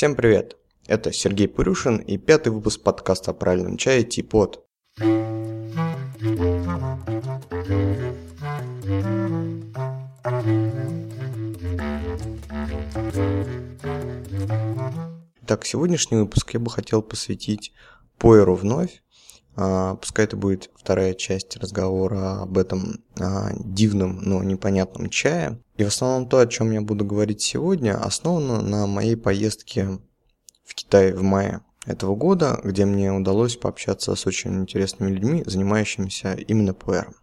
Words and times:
Всем 0.00 0.14
привет! 0.14 0.56
Это 0.86 1.12
Сергей 1.12 1.46
Пурюшин 1.46 1.98
и 1.98 2.16
пятый 2.16 2.48
выпуск 2.48 2.82
подкаста 2.82 3.32
о 3.32 3.34
правильном 3.34 3.76
чае 3.76 4.02
Типот. 4.02 4.64
Так, 15.46 15.66
сегодняшний 15.66 16.16
выпуск 16.16 16.54
я 16.54 16.60
бы 16.60 16.70
хотел 16.70 17.02
посвятить 17.02 17.74
Пойеру 18.16 18.54
вновь. 18.54 19.02
А, 19.56 19.96
пускай 19.96 20.24
это 20.24 20.36
будет 20.36 20.70
вторая 20.76 21.14
часть 21.14 21.56
разговора 21.56 22.42
об 22.42 22.56
этом 22.58 23.02
а, 23.18 23.50
дивном, 23.54 24.20
но 24.22 24.42
непонятном 24.42 25.10
чае. 25.10 25.58
И 25.76 25.84
в 25.84 25.88
основном 25.88 26.28
то, 26.28 26.38
о 26.38 26.46
чем 26.46 26.70
я 26.72 26.80
буду 26.80 27.04
говорить 27.04 27.42
сегодня, 27.42 27.96
основано 27.96 28.62
на 28.62 28.86
моей 28.86 29.16
поездке 29.16 29.98
в 30.64 30.74
Китай 30.74 31.12
в 31.12 31.22
мае 31.22 31.60
этого 31.86 32.14
года, 32.14 32.60
где 32.62 32.84
мне 32.84 33.12
удалось 33.12 33.56
пообщаться 33.56 34.14
с 34.14 34.26
очень 34.26 34.54
интересными 34.60 35.10
людьми, 35.10 35.42
занимающимися 35.46 36.34
именно 36.34 36.74
пуэром. 36.74 37.14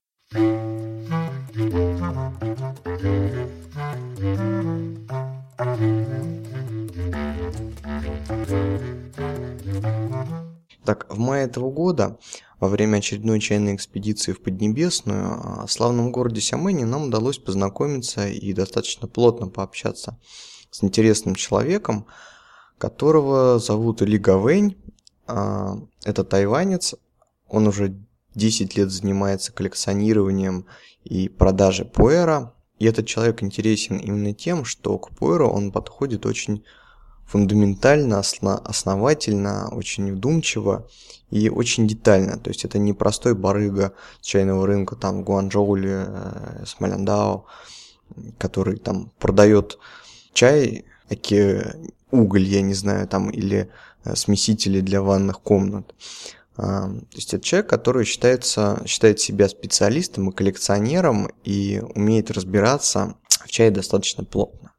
Так, 10.87 11.05
в 11.09 11.19
мае 11.19 11.43
этого 11.43 11.69
года, 11.69 12.17
во 12.61 12.69
время 12.69 12.99
очередной 12.99 13.41
чайной 13.41 13.75
экспедиции 13.75 14.31
в 14.31 14.41
Поднебесную, 14.41 15.33
а, 15.33 15.65
в 15.67 15.69
славном 15.69 16.13
городе 16.13 16.39
Сямэне 16.39 16.85
нам 16.85 17.07
удалось 17.07 17.39
познакомиться 17.39 18.29
и 18.29 18.53
достаточно 18.53 19.05
плотно 19.09 19.49
пообщаться 19.49 20.17
с 20.71 20.81
интересным 20.85 21.35
человеком, 21.35 22.07
которого 22.77 23.59
зовут 23.59 23.99
Ли 24.01 24.17
Гавэнь. 24.17 24.77
А, 25.27 25.75
это 26.05 26.23
тайванец, 26.23 26.95
он 27.49 27.67
уже 27.67 27.97
10 28.35 28.77
лет 28.77 28.89
занимается 28.89 29.51
коллекционированием 29.51 30.67
и 31.03 31.27
продажей 31.27 31.85
пуэра. 31.85 32.53
И 32.79 32.85
этот 32.85 33.07
человек 33.07 33.43
интересен 33.43 33.97
именно 33.97 34.33
тем, 34.33 34.63
что 34.63 34.97
к 34.97 35.09
пуэру 35.09 35.49
он 35.49 35.73
подходит 35.73 36.25
очень 36.25 36.63
фундаментально, 37.27 38.19
основательно, 38.19 39.69
очень 39.71 40.13
вдумчиво 40.13 40.87
и 41.29 41.49
очень 41.49 41.87
детально. 41.87 42.37
То 42.37 42.49
есть 42.49 42.65
это 42.65 42.79
не 42.79 42.93
простой 42.93 43.35
барыга 43.35 43.93
чайного 44.21 44.65
рынка 44.65 44.95
там 44.95 45.21
в 45.21 45.23
Гуанчжоуле, 45.25 46.05
э, 46.07 46.63
Смоляндау, 46.65 47.45
который 48.37 48.77
там 48.77 49.11
продает 49.19 49.77
чай, 50.33 50.85
такие 51.09 51.75
уголь, 52.11 52.43
я 52.43 52.61
не 52.61 52.73
знаю, 52.73 53.07
там, 53.07 53.29
или 53.29 53.69
э, 54.05 54.15
смесители 54.15 54.79
для 54.79 55.01
ванных 55.01 55.41
комнат. 55.41 55.93
А, 56.55 56.87
то 56.87 57.15
есть 57.15 57.33
это 57.33 57.43
человек, 57.43 57.69
который 57.69 58.05
считается, 58.05 58.81
считает 58.87 59.19
себя 59.19 59.47
специалистом 59.49 60.29
и 60.29 60.33
коллекционером 60.33 61.29
и 61.43 61.83
умеет 61.93 62.31
разбираться 62.31 63.15
в 63.27 63.49
чае 63.49 63.69
достаточно 63.69 64.23
плотно. 64.23 64.71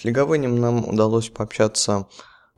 С 0.00 0.04
Леговынем 0.04 0.58
нам 0.58 0.88
удалось 0.88 1.28
пообщаться 1.28 2.06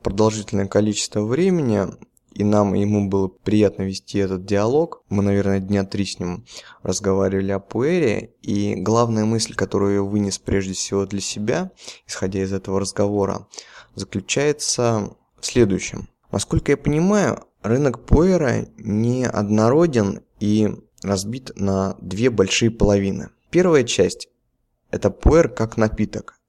продолжительное 0.01 0.65
количество 0.65 1.25
времени, 1.25 1.89
и 2.31 2.41
нам 2.45 2.73
и 2.73 2.79
ему 2.79 3.09
было 3.09 3.27
приятно 3.27 3.83
вести 3.83 4.19
этот 4.19 4.45
диалог. 4.45 5.03
Мы, 5.09 5.23
наверное, 5.23 5.59
дня 5.59 5.83
три 5.83 6.05
с 6.05 6.19
ним 6.19 6.45
разговаривали 6.83 7.51
о 7.51 7.59
Пуэре, 7.59 8.31
и 8.41 8.75
главная 8.75 9.25
мысль, 9.25 9.55
которую 9.55 9.93
я 9.93 10.01
вынес 10.03 10.39
прежде 10.39 10.71
всего 10.71 11.05
для 11.05 11.19
себя, 11.19 11.71
исходя 12.07 12.41
из 12.41 12.53
этого 12.53 12.79
разговора, 12.79 13.45
заключается 13.93 15.13
в 15.37 15.45
следующем. 15.45 16.07
Насколько 16.31 16.71
я 16.71 16.77
понимаю, 16.77 17.43
рынок 17.61 18.05
Пуэра 18.05 18.67
не 18.77 19.25
однороден 19.25 20.21
и 20.39 20.69
разбит 21.01 21.51
на 21.57 21.97
две 21.99 22.29
большие 22.29 22.71
половины. 22.71 23.31
Первая 23.49 23.83
часть– 23.83 24.29
это 24.91 25.09
пуэр 25.09 25.49
как 25.49 25.75
напиток. 25.75 26.39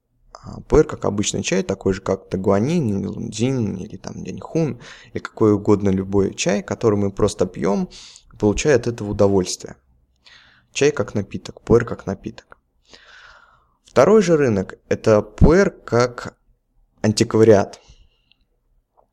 А, 0.45 0.61
пуэр, 0.61 0.85
как 0.85 1.05
обычный 1.05 1.41
чай, 1.41 1.63
такой 1.63 1.93
же, 1.93 2.01
как 2.01 2.29
тагуанин, 2.29 3.07
лундин, 3.07 3.77
или 3.77 3.97
там 3.97 4.23
дяньхун, 4.23 4.79
или 5.13 5.21
какой 5.21 5.53
угодно 5.53 5.89
любой 5.89 6.35
чай, 6.35 6.61
который 6.61 6.99
мы 6.99 7.11
просто 7.11 7.47
пьем, 7.47 7.89
получая 8.37 8.75
от 8.75 8.85
этого 8.85 9.11
удовольствие. 9.11 9.75
Чай 10.71 10.91
как 10.91 11.15
напиток, 11.15 11.61
пуэр 11.61 11.85
как 11.85 12.05
напиток. 12.05 12.59
Второй 13.85 14.21
же 14.21 14.37
рынок– 14.37 14.75
это 14.89 15.21
пуэр 15.21 15.71
как 15.71 16.37
антиквариат. 17.01 17.79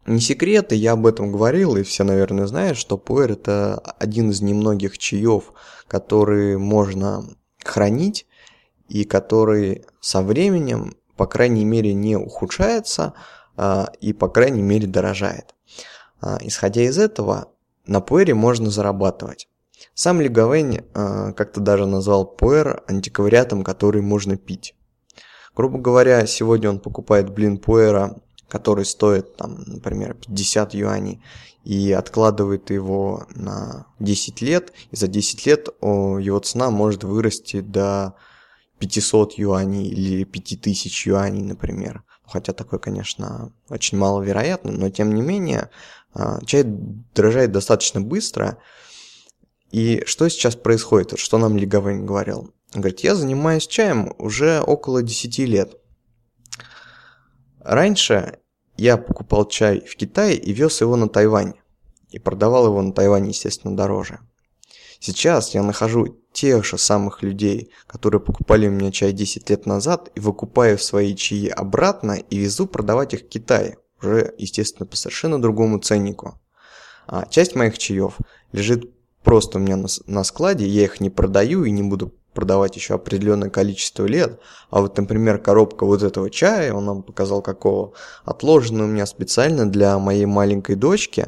Не 0.04 0.20
секрет, 0.20 0.72
и 0.72 0.76
я 0.76 0.92
об 0.92 1.06
этом 1.06 1.32
говорил, 1.32 1.76
и 1.76 1.82
все, 1.82 2.04
наверное, 2.04 2.46
знают, 2.46 2.76
что 2.76 2.98
пуэр– 2.98 3.32
это 3.32 3.78
один 3.78 4.30
из 4.30 4.42
немногих 4.42 4.98
чаев, 4.98 5.52
которые 5.86 6.58
можно 6.58 7.24
хранить, 7.64 8.26
и 8.88 9.04
который 9.04 9.86
со 10.00 10.20
временем 10.20 10.96
по 11.16 11.26
крайней 11.26 11.64
мере, 11.64 11.94
не 11.94 12.16
ухудшается 12.16 13.14
а, 13.56 13.90
и, 14.00 14.12
по 14.12 14.28
крайней 14.28 14.62
мере, 14.62 14.86
дорожает. 14.86 15.54
А, 16.20 16.38
исходя 16.40 16.82
из 16.82 16.98
этого, 16.98 17.48
на 17.86 18.00
пуэре 18.00 18.34
можно 18.34 18.70
зарабатывать. 18.70 19.48
Сам 19.94 20.20
Ли 20.20 20.30
а, 20.94 21.32
как-то 21.32 21.60
даже 21.60 21.86
назвал 21.86 22.24
пуэр 22.24 22.82
антиквариатом, 22.86 23.64
который 23.64 24.02
можно 24.02 24.36
пить. 24.36 24.74
Грубо 25.54 25.78
говоря, 25.78 26.26
сегодня 26.26 26.70
он 26.70 26.80
покупает 26.80 27.30
блин 27.30 27.58
пуэра, 27.58 28.16
который 28.48 28.84
стоит, 28.84 29.36
там, 29.36 29.62
например, 29.66 30.14
50 30.14 30.74
юаней, 30.74 31.22
и 31.64 31.92
откладывает 31.92 32.70
его 32.70 33.26
на 33.34 33.86
10 34.00 34.40
лет, 34.42 34.72
и 34.90 34.96
за 34.96 35.08
10 35.08 35.46
лет 35.46 35.68
его 35.80 36.38
цена 36.40 36.70
может 36.70 37.04
вырасти 37.04 37.60
до 37.60 38.14
500 38.82 39.38
юаней 39.38 39.86
или 39.86 40.24
5000 40.24 41.06
юаней, 41.06 41.42
например. 41.42 42.02
Хотя 42.24 42.52
такое, 42.52 42.80
конечно, 42.80 43.52
очень 43.68 43.96
маловероятно, 43.96 44.72
но 44.72 44.90
тем 44.90 45.14
не 45.14 45.22
менее, 45.22 45.70
а, 46.14 46.44
чай 46.44 46.64
дорожает 47.14 47.52
достаточно 47.52 48.00
быстро. 48.00 48.58
И 49.70 50.02
что 50.04 50.28
сейчас 50.28 50.56
происходит? 50.56 51.16
Что 51.16 51.38
нам 51.38 51.56
Лиговень 51.56 52.04
говорил? 52.04 52.52
Он 52.74 52.80
говорит, 52.80 53.00
я 53.00 53.14
занимаюсь 53.14 53.68
чаем 53.68 54.14
уже 54.18 54.60
около 54.60 55.00
10 55.04 55.38
лет. 55.46 55.76
Раньше 57.60 58.40
я 58.76 58.96
покупал 58.96 59.46
чай 59.46 59.80
в 59.86 59.94
Китае 59.94 60.36
и 60.36 60.52
вез 60.52 60.80
его 60.80 60.96
на 60.96 61.08
Тайвань. 61.08 61.54
И 62.10 62.18
продавал 62.18 62.66
его 62.66 62.82
на 62.82 62.92
Тайване, 62.92 63.28
естественно, 63.28 63.76
дороже. 63.76 64.18
Сейчас 65.04 65.52
я 65.52 65.64
нахожу 65.64 66.16
тех 66.32 66.64
же 66.64 66.78
самых 66.78 67.24
людей, 67.24 67.72
которые 67.88 68.20
покупали 68.20 68.68
у 68.68 68.70
меня 68.70 68.92
чай 68.92 69.10
10 69.10 69.50
лет 69.50 69.66
назад, 69.66 70.12
и 70.14 70.20
выкупаю 70.20 70.78
свои 70.78 71.16
чаи 71.16 71.48
обратно 71.48 72.12
и 72.12 72.38
везу 72.38 72.68
продавать 72.68 73.12
их 73.12 73.22
в 73.22 73.28
Китай, 73.28 73.78
уже, 74.00 74.32
естественно, 74.38 74.86
по 74.86 74.94
совершенно 74.94 75.42
другому 75.42 75.80
ценнику. 75.80 76.40
А 77.08 77.26
часть 77.26 77.56
моих 77.56 77.78
чаев 77.78 78.16
лежит 78.52 78.92
просто 79.24 79.58
у 79.58 79.60
меня 79.60 79.74
на, 79.74 79.88
на 80.06 80.22
складе, 80.22 80.68
я 80.68 80.84
их 80.84 81.00
не 81.00 81.10
продаю 81.10 81.64
и 81.64 81.72
не 81.72 81.82
буду 81.82 82.14
продавать 82.32 82.76
еще 82.76 82.94
определенное 82.94 83.50
количество 83.50 84.06
лет. 84.06 84.38
А 84.70 84.82
вот, 84.82 84.96
например, 84.96 85.38
коробка 85.38 85.84
вот 85.84 86.04
этого 86.04 86.30
чая, 86.30 86.72
он 86.72 86.84
нам 86.84 87.02
показал 87.02 87.42
какого, 87.42 87.92
отложена 88.24 88.84
у 88.84 88.86
меня 88.86 89.06
специально 89.06 89.68
для 89.68 89.98
моей 89.98 90.26
маленькой 90.26 90.76
дочки 90.76 91.26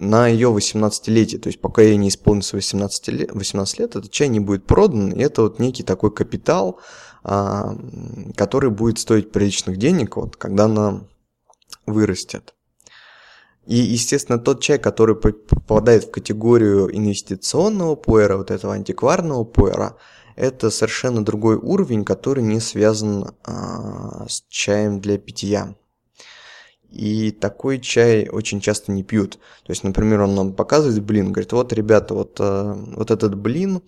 на 0.00 0.26
ее 0.26 0.48
18-летие. 0.48 1.38
То 1.38 1.48
есть 1.48 1.60
пока 1.60 1.82
ей 1.82 1.96
не 1.96 2.08
исполнится 2.08 2.56
18 2.56 3.08
лет, 3.08 3.32
18 3.32 3.78
лет, 3.78 3.96
этот 3.96 4.10
чай 4.10 4.28
не 4.28 4.40
будет 4.40 4.66
продан. 4.66 5.12
И 5.12 5.20
это 5.20 5.42
вот 5.42 5.58
некий 5.58 5.82
такой 5.82 6.12
капитал, 6.12 6.80
а, 7.22 7.76
который 8.36 8.70
будет 8.70 8.98
стоить 8.98 9.30
приличных 9.30 9.76
денег, 9.76 10.16
вот, 10.16 10.36
когда 10.36 10.64
она 10.64 11.04
вырастет. 11.86 12.54
И, 13.66 13.76
естественно, 13.76 14.38
тот 14.38 14.62
чай, 14.62 14.78
который 14.78 15.14
попадает 15.14 16.04
в 16.04 16.10
категорию 16.10 16.94
инвестиционного 16.96 17.94
пуэра, 17.94 18.38
вот 18.38 18.50
этого 18.50 18.74
антикварного 18.74 19.44
пуэра, 19.44 19.96
это 20.34 20.70
совершенно 20.70 21.22
другой 21.22 21.56
уровень, 21.56 22.04
который 22.04 22.42
не 22.42 22.60
связан 22.60 23.34
а, 23.44 24.26
с 24.28 24.44
чаем 24.48 25.00
для 25.00 25.18
питья. 25.18 25.74
И 26.90 27.30
такой 27.30 27.78
чай 27.78 28.28
очень 28.28 28.60
часто 28.60 28.90
не 28.90 29.04
пьют. 29.04 29.38
То 29.64 29.70
есть, 29.70 29.84
например, 29.84 30.22
он 30.22 30.34
нам 30.34 30.52
показывает 30.52 31.02
блин, 31.02 31.32
говорит, 31.32 31.52
вот, 31.52 31.72
ребята, 31.72 32.14
вот, 32.14 32.36
э, 32.40 32.74
вот 32.96 33.10
этот 33.10 33.36
блин, 33.36 33.82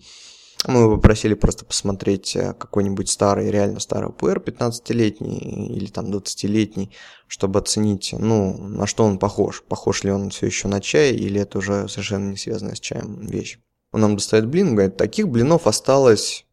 Мы 0.65 0.95
попросили 0.95 1.33
просто 1.33 1.65
посмотреть 1.65 2.37
э, 2.37 2.53
какой-нибудь 2.53 3.09
старый, 3.09 3.51
реально 3.51 3.81
старый 3.81 4.13
ПР 4.13 4.39
15-летний 4.39 5.75
или 5.75 5.87
там 5.87 6.05
20-летний, 6.05 6.91
чтобы 7.27 7.59
оценить, 7.59 8.15
ну, 8.17 8.57
на 8.57 8.87
что 8.87 9.03
он 9.03 9.19
похож. 9.19 9.63
Похож 9.63 10.03
ли 10.05 10.11
он 10.11 10.29
все 10.29 10.45
еще 10.45 10.69
на 10.69 10.79
чай 10.79 11.11
или 11.11 11.41
это 11.41 11.57
уже 11.57 11.89
совершенно 11.89 12.29
не 12.29 12.37
связанная 12.37 12.75
с 12.75 12.79
чаем 12.79 13.27
вещь. 13.27 13.59
Он 13.91 14.01
нам 14.01 14.15
достает 14.15 14.47
блин, 14.47 14.75
говорит, 14.75 14.95
таких 14.95 15.27
блинов 15.27 15.67
осталось 15.67 16.45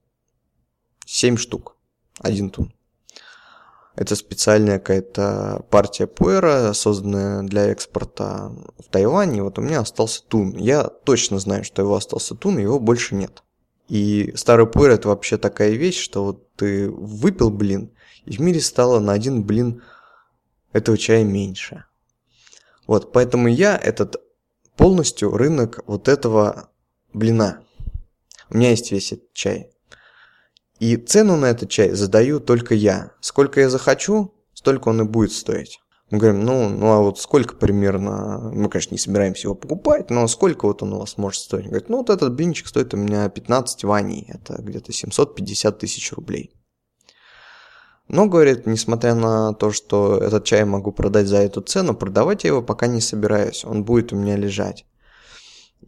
7 1.07 1.37
штук, 1.37 1.77
один 2.19 2.51
тун. 2.51 2.73
Это 3.97 4.17
специальная 4.17 4.79
какая-то 4.79 5.65
партия 5.71 6.07
пуэра, 6.07 6.73
созданная 6.73 7.43
для 7.43 7.67
экспорта 7.67 8.53
в 8.79 8.89
Тайвань. 8.91 9.37
И 9.37 9.41
вот 9.41 9.59
у 9.59 9.63
меня 9.63 9.81
остался 9.81 10.23
тун. 10.25 10.57
Я 10.57 10.85
точно 10.85 11.39
знаю, 11.39 11.65
что 11.65 11.83
его 11.83 11.95
остался 11.97 12.35
тун, 12.35 12.59
его 12.59 12.79
больше 12.79 13.15
нет. 13.15 13.43
И 13.89 14.33
старый 14.37 14.67
пуэр 14.67 14.93
это 14.93 15.09
вообще 15.09 15.37
такая 15.37 15.71
вещь, 15.71 16.01
что 16.01 16.25
вот 16.25 16.55
ты 16.55 16.89
выпил 16.89 17.51
блин, 17.51 17.91
и 18.25 18.37
в 18.37 18.41
мире 18.41 18.61
стало 18.61 19.01
на 19.01 19.13
один 19.13 19.43
блин 19.43 19.83
этого 20.73 20.97
чая 20.97 21.25
меньше. 21.25 21.85
Вот, 22.87 23.13
поэтому 23.13 23.49
я 23.49 23.77
этот 23.77 24.17
полностью 24.77 25.37
рынок 25.37 25.81
вот 25.87 26.07
этого 26.07 26.71
блина. 27.13 27.63
У 28.49 28.57
меня 28.57 28.71
есть 28.71 28.93
весь 28.93 29.13
этот 29.13 29.33
чай. 29.33 29.71
И 30.81 30.97
цену 30.97 31.37
на 31.37 31.47
этот 31.51 31.69
чай 31.69 31.91
задаю 31.91 32.41
только 32.41 32.75
я. 32.75 33.13
Сколько 33.21 33.61
я 33.61 33.69
захочу, 33.69 34.33
столько 34.55 34.89
он 34.89 35.03
и 35.03 35.05
будет 35.05 35.33
стоить. 35.33 35.79
Мы 36.11 36.19
говорим, 36.19 36.43
ну, 36.43 36.71
ну 36.71 36.87
а 36.87 37.01
вот 37.01 37.21
сколько 37.21 37.55
примерно, 37.55 38.51
мы, 38.53 38.71
конечно, 38.71 38.95
не 38.95 38.99
собираемся 38.99 39.47
его 39.47 39.55
покупать, 39.55 40.09
но 40.09 40.27
сколько 40.27 40.65
вот 40.65 40.83
он 40.83 40.95
у 40.95 40.99
вас 40.99 41.19
может 41.19 41.43
стоить? 41.43 41.67
Говорит, 41.67 41.91
ну 41.91 41.99
вот 41.99 42.09
этот 42.09 42.35
блинчик 42.35 42.67
стоит 42.67 42.95
у 42.95 42.97
меня 42.97 43.29
15 43.29 43.85
ваней, 43.85 44.25
это 44.29 44.61
где-то 44.61 44.91
750 44.91 45.79
тысяч 45.79 46.13
рублей. 46.15 46.51
Но, 48.09 48.27
говорит, 48.27 48.67
несмотря 48.67 49.15
на 49.15 49.53
то, 49.53 49.71
что 49.71 50.17
этот 50.17 50.45
чай 50.45 50.65
могу 50.65 50.93
продать 50.93 51.29
за 51.29 51.37
эту 51.37 51.61
цену, 51.61 51.95
продавать 51.95 52.43
я 52.43 52.49
его 52.49 52.63
пока 52.63 52.87
не 52.87 53.03
собираюсь, 53.03 53.67
он 53.67 53.85
будет 53.85 54.13
у 54.13 54.17
меня 54.17 54.37
лежать. 54.37 54.87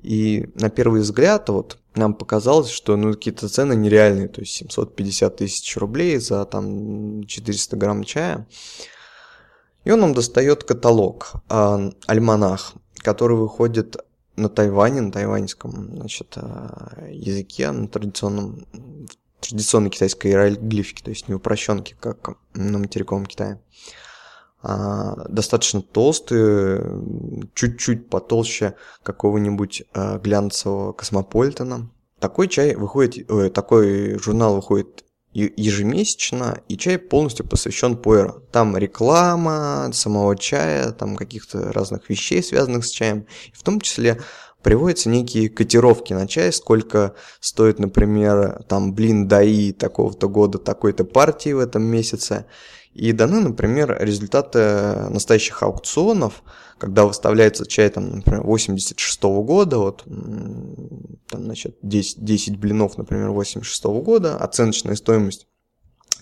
И 0.02 0.48
на 0.54 0.68
первый 0.68 1.02
взгляд 1.02 1.48
вот 1.48 1.78
нам 1.94 2.14
показалось, 2.14 2.70
что 2.70 2.96
ну, 2.96 3.12
какие-то 3.12 3.48
цены 3.48 3.74
нереальные, 3.74 4.28
то 4.28 4.40
есть 4.40 4.52
750 4.52 5.36
тысяч 5.36 5.76
рублей 5.76 6.18
за 6.18 6.44
там 6.44 7.24
400 7.24 7.76
грамм 7.76 8.04
чая. 8.04 8.46
И 9.84 9.90
он 9.90 10.00
нам 10.00 10.14
достает 10.14 10.64
каталог, 10.64 11.32
э, 11.48 11.90
альманах, 12.06 12.74
который 12.98 13.36
выходит 13.36 13.96
на 14.36 14.48
Тайване, 14.48 15.00
на 15.02 15.12
тайваньском 15.12 15.96
значит, 15.96 16.34
э, 16.36 17.10
языке, 17.12 17.70
на 17.70 17.88
традиционном, 17.88 18.66
традиционной 19.40 19.90
китайской 19.90 20.28
иероглифике, 20.28 21.04
то 21.04 21.10
есть 21.10 21.28
не 21.28 21.34
упрощенке, 21.34 21.96
как 22.00 22.36
на 22.54 22.78
материковом 22.78 23.26
Китае. 23.26 23.54
А, 23.54 24.01
достаточно 24.62 25.82
толстые, 25.82 26.84
чуть-чуть 27.54 28.08
потолще 28.08 28.74
какого-нибудь 29.02 29.82
а, 29.92 30.18
глянцевого 30.18 30.92
космополитена. 30.92 31.90
Такой 32.20 32.48
чай 32.48 32.76
выходит, 32.76 33.26
такой 33.52 34.16
журнал 34.18 34.54
выходит 34.54 35.04
ежемесячно, 35.32 36.60
и 36.68 36.76
чай 36.76 36.98
полностью 36.98 37.46
посвящен 37.46 37.96
пуэру. 37.96 38.42
Там 38.52 38.76
реклама 38.76 39.90
самого 39.92 40.36
чая, 40.36 40.92
там 40.92 41.16
каких-то 41.16 41.72
разных 41.72 42.08
вещей, 42.10 42.42
связанных 42.42 42.84
с 42.84 42.90
чаем, 42.90 43.26
в 43.54 43.62
том 43.62 43.80
числе 43.80 44.20
приводятся 44.62 45.08
некие 45.08 45.48
котировки 45.48 46.12
на 46.12 46.28
чай, 46.28 46.52
сколько 46.52 47.14
стоит, 47.40 47.78
например, 47.78 48.62
там 48.68 48.94
блин 48.94 49.26
даи 49.26 49.72
такого-то 49.72 50.28
года 50.28 50.58
такой-то 50.58 51.04
партии 51.04 51.52
в 51.52 51.58
этом 51.58 51.82
месяце, 51.82 52.46
и 52.94 53.12
даны, 53.12 53.40
например, 53.40 53.96
результаты 54.00 55.08
настоящих 55.08 55.62
аукционов, 55.62 56.42
когда 56.78 57.04
выставляется 57.04 57.66
чай, 57.66 57.88
там, 57.88 58.16
например, 58.16 58.42
86 58.42 59.24
-го 59.24 59.42
года, 59.42 59.78
вот, 59.78 60.04
там, 60.04 61.44
значит, 61.44 61.76
10, 61.82 62.22
10 62.22 62.56
блинов, 62.58 62.98
например, 62.98 63.30
86 63.30 63.84
-го 63.84 64.02
года, 64.02 64.36
оценочная 64.36 64.96
стоимость 64.96 65.46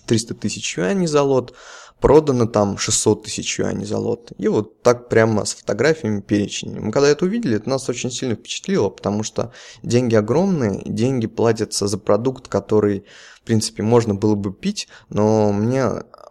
300 0.05 0.33
тысяч 0.35 0.77
юаней 0.77 1.07
за 1.07 1.23
лот, 1.23 1.53
продано 1.99 2.47
там 2.47 2.77
600 2.77 3.23
тысяч 3.23 3.59
юаней 3.59 3.85
за 3.85 3.97
лот. 3.97 4.31
И 4.37 4.47
вот 4.47 4.81
так 4.81 5.09
прямо 5.09 5.45
с 5.45 5.53
фотографиями 5.53 6.21
перечень. 6.21 6.79
Мы 6.79 6.91
когда 6.91 7.09
это 7.09 7.25
увидели, 7.25 7.57
это 7.57 7.69
нас 7.69 7.87
очень 7.89 8.11
сильно 8.11 8.35
впечатлило, 8.35 8.89
потому 8.89 9.23
что 9.23 9.51
деньги 9.83 10.15
огромные, 10.15 10.81
деньги 10.85 11.27
платятся 11.27 11.87
за 11.87 11.97
продукт, 11.97 12.47
который, 12.47 13.05
в 13.41 13.45
принципе, 13.45 13.83
можно 13.83 14.15
было 14.15 14.35
бы 14.35 14.51
пить, 14.53 14.87
но 15.09 15.51
мне 15.51 16.01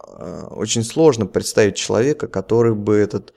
очень 0.51 0.83
сложно 0.83 1.25
представить 1.25 1.75
человека, 1.75 2.27
который 2.27 2.75
бы 2.75 2.95
этот 2.95 3.33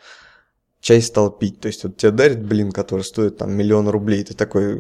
чай 0.81 1.01
стал 1.01 1.31
пить. 1.31 1.61
То 1.61 1.69
есть 1.69 1.85
вот 1.85 1.97
тебе 1.97 2.13
дарит 2.13 2.45
блин, 2.45 2.71
который 2.71 3.03
стоит 3.03 3.39
там 3.39 3.53
миллион 3.53 3.89
рублей, 3.89 4.23
ты 4.23 4.35
такой, 4.35 4.79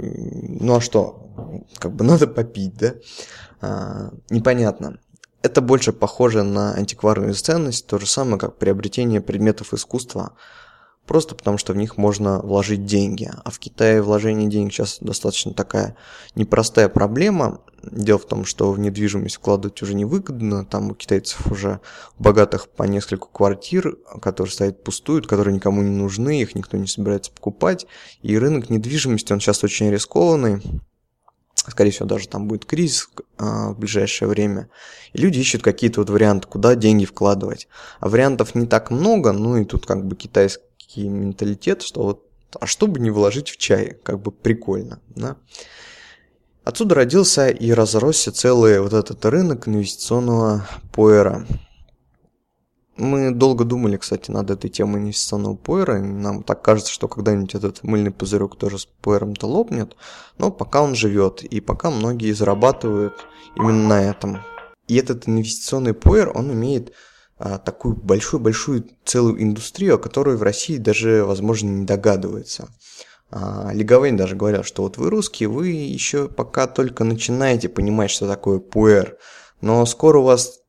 ну 0.60 0.76
а 0.76 0.80
что, 0.80 1.64
как 1.78 1.92
бы 1.92 2.04
надо 2.04 2.26
попить, 2.26 2.76
да? 2.76 2.94
А, 3.60 4.10
непонятно. 4.28 4.98
Это 5.42 5.60
больше 5.60 5.92
похоже 5.92 6.42
на 6.42 6.74
антикварную 6.74 7.34
ценность, 7.34 7.86
то 7.86 7.98
же 7.98 8.06
самое, 8.06 8.38
как 8.38 8.56
приобретение 8.58 9.20
предметов 9.20 9.74
искусства 9.74 10.36
просто 11.06 11.34
потому 11.34 11.58
что 11.58 11.72
в 11.72 11.76
них 11.76 11.96
можно 11.96 12.40
вложить 12.40 12.84
деньги. 12.86 13.30
А 13.44 13.50
в 13.50 13.58
Китае 13.58 14.02
вложение 14.02 14.48
денег 14.48 14.72
сейчас 14.72 14.98
достаточно 15.00 15.52
такая 15.52 15.96
непростая 16.34 16.88
проблема. 16.88 17.60
Дело 17.82 18.18
в 18.18 18.26
том, 18.26 18.44
что 18.44 18.72
в 18.72 18.78
недвижимость 18.78 19.36
вкладывать 19.36 19.82
уже 19.82 19.94
невыгодно. 19.94 20.64
Там 20.64 20.90
у 20.90 20.94
китайцев 20.94 21.46
уже 21.50 21.80
богатых 22.18 22.68
по 22.68 22.84
несколько 22.84 23.26
квартир, 23.30 23.96
которые 24.22 24.52
стоят 24.52 24.82
пустуют, 24.82 25.26
которые 25.26 25.54
никому 25.54 25.82
не 25.82 25.90
нужны, 25.90 26.40
их 26.40 26.54
никто 26.54 26.78
не 26.78 26.86
собирается 26.86 27.30
покупать. 27.30 27.86
И 28.22 28.38
рынок 28.38 28.70
недвижимости, 28.70 29.32
он 29.32 29.40
сейчас 29.40 29.62
очень 29.64 29.90
рискованный. 29.90 30.62
Скорее 31.54 31.90
всего, 31.90 32.06
даже 32.06 32.28
там 32.28 32.46
будет 32.46 32.66
кризис 32.66 33.08
а, 33.38 33.70
в 33.70 33.78
ближайшее 33.78 34.28
время. 34.28 34.68
И 35.12 35.18
люди 35.18 35.38
ищут 35.38 35.62
какие-то 35.62 36.00
вот 36.00 36.10
варианты, 36.10 36.46
куда 36.46 36.74
деньги 36.74 37.04
вкладывать. 37.04 37.68
А 38.00 38.08
вариантов 38.08 38.54
не 38.54 38.66
так 38.66 38.90
много, 38.90 39.32
ну 39.32 39.56
и 39.56 39.64
тут 39.64 39.86
как 39.86 40.04
бы 40.04 40.14
китайский 40.14 40.64
такие 40.94 41.08
менталитет, 41.08 41.82
что 41.82 42.02
вот, 42.04 42.26
а 42.60 42.66
что 42.66 42.86
бы 42.86 43.00
не 43.00 43.10
вложить 43.10 43.48
в 43.48 43.56
чай, 43.56 43.96
как 44.04 44.22
бы 44.22 44.30
прикольно, 44.30 45.00
да. 45.08 45.36
Отсюда 46.62 46.94
родился 46.94 47.48
и 47.48 47.72
разросся 47.72 48.30
целый 48.30 48.80
вот 48.80 48.92
этот 48.92 49.24
рынок 49.26 49.66
инвестиционного 49.68 50.66
пуэра. 50.92 51.46
Мы 52.96 53.32
долго 53.32 53.64
думали, 53.64 53.96
кстати, 53.96 54.30
над 54.30 54.50
этой 54.50 54.70
темой 54.70 55.00
инвестиционного 55.00 55.56
пуэра. 55.56 55.98
Нам 55.98 56.44
так 56.44 56.62
кажется, 56.62 56.92
что 56.92 57.08
когда-нибудь 57.08 57.56
этот 57.56 57.82
мыльный 57.82 58.12
пузырек 58.12 58.54
тоже 58.56 58.78
с 58.78 58.86
пуэром-то 58.86 59.46
лопнет. 59.48 59.96
Но 60.38 60.52
пока 60.52 60.80
он 60.80 60.94
живет, 60.94 61.42
и 61.42 61.60
пока 61.60 61.90
многие 61.90 62.32
зарабатывают 62.32 63.14
именно 63.56 63.88
на 63.88 64.02
этом. 64.02 64.38
И 64.86 64.96
этот 64.96 65.28
инвестиционный 65.28 65.92
пуэр, 65.92 66.30
он 66.34 66.52
имеет 66.52 66.92
такую 67.64 67.96
большую-большую 67.96 68.86
целую 69.04 69.42
индустрию, 69.42 69.96
о 69.96 69.98
которой 69.98 70.36
в 70.36 70.42
России 70.42 70.78
даже, 70.78 71.24
возможно, 71.24 71.68
не 71.68 71.84
догадываются. 71.84 72.68
А, 73.30 73.70
Лиговейн 73.72 74.16
даже 74.16 74.36
говорил, 74.36 74.62
что 74.62 74.82
вот 74.82 74.96
вы 74.96 75.10
русские, 75.10 75.48
вы 75.48 75.68
еще 75.68 76.28
пока 76.28 76.66
только 76.66 77.04
начинаете 77.04 77.68
понимать, 77.68 78.10
что 78.10 78.28
такое 78.28 78.60
пуэр, 78.60 79.18
но 79.60 79.84
скоро 79.86 80.20
у 80.20 80.24
вас 80.24 80.60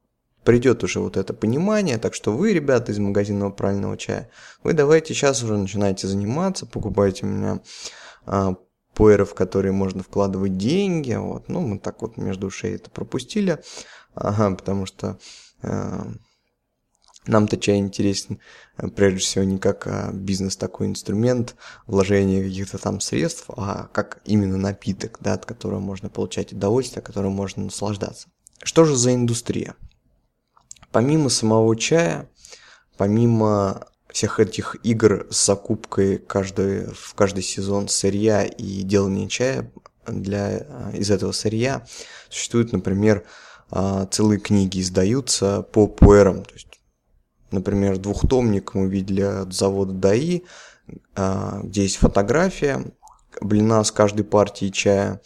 придет 0.43 0.83
уже 0.83 0.99
вот 0.99 1.17
это 1.17 1.33
понимание, 1.33 1.97
так 1.97 2.13
что 2.13 2.31
вы, 2.31 2.53
ребята 2.53 2.91
из 2.91 2.99
магазинного 2.99 3.51
правильного 3.51 3.97
чая, 3.97 4.29
вы 4.63 4.73
давайте 4.73 5.13
сейчас 5.13 5.43
уже 5.43 5.57
начинайте 5.57 6.07
заниматься, 6.07 6.65
покупайте 6.65 7.25
у 7.25 7.29
меня 7.29 7.61
а, 8.25 8.55
пуэры, 8.95 9.25
в 9.25 9.33
которые 9.33 9.71
можно 9.71 10.03
вкладывать 10.03 10.57
деньги, 10.57 11.13
вот, 11.13 11.49
ну, 11.49 11.61
мы 11.61 11.79
так 11.79 12.01
вот 12.01 12.17
между 12.17 12.47
ушей 12.47 12.75
это 12.75 12.89
пропустили, 12.89 13.61
ага, 14.13 14.55
потому 14.55 14.85
что 14.85 15.19
а, 15.61 16.07
нам-то 17.27 17.57
чай 17.57 17.77
интересен, 17.77 18.39
э, 18.77 18.87
прежде 18.87 19.19
всего, 19.19 19.43
не 19.43 19.57
как 19.57 19.87
а, 19.87 20.11
бизнес 20.11 20.57
такой 20.57 20.87
инструмент, 20.87 21.55
вложение 21.87 22.43
каких-то 22.43 22.77
там 22.77 22.99
средств, 22.99 23.45
а 23.49 23.89
как 23.91 24.21
именно 24.25 24.57
напиток, 24.57 25.17
да, 25.21 25.33
от 25.33 25.45
которого 25.45 25.79
можно 25.79 26.09
получать 26.09 26.53
удовольствие, 26.53 26.99
от 26.99 27.07
которого 27.07 27.31
можно 27.31 27.65
наслаждаться. 27.65 28.27
Что 28.63 28.85
же 28.85 28.95
за 28.95 29.13
индустрия? 29.13 29.75
Помимо 30.91 31.29
самого 31.29 31.75
чая, 31.75 32.29
помимо 32.97 33.87
всех 34.09 34.39
этих 34.39 34.77
игр 34.83 35.27
с 35.29 35.45
закупкой 35.45 36.19
каждый, 36.19 36.85
в 36.93 37.13
каждый 37.15 37.43
сезон 37.43 37.89
сырья 37.89 38.43
и 38.45 38.81
делания 38.83 39.27
чая 39.27 39.71
для, 40.07 40.65
а, 40.69 40.91
из 40.93 41.11
этого 41.11 41.31
сырья, 41.31 41.85
существуют, 42.29 42.71
например, 42.71 43.25
а, 43.71 44.05
целые 44.05 44.39
книги 44.39 44.79
издаются 44.79 45.63
по 45.63 45.87
пуэрам, 45.87 46.45
то 46.45 46.53
есть 46.53 46.79
Например, 47.55 47.97
двухтомник 47.97 48.73
мы 48.73 48.87
видели 48.87 49.21
от 49.21 49.53
завода 49.53 49.93
ДАИ, 49.93 50.41
а, 51.15 51.61
где 51.63 51.83
есть 51.83 51.95
фотография 51.95 52.83
блина 53.41 53.83
с 53.83 53.91
каждой 53.91 54.23
партией 54.23 54.71
чая, 54.71 55.21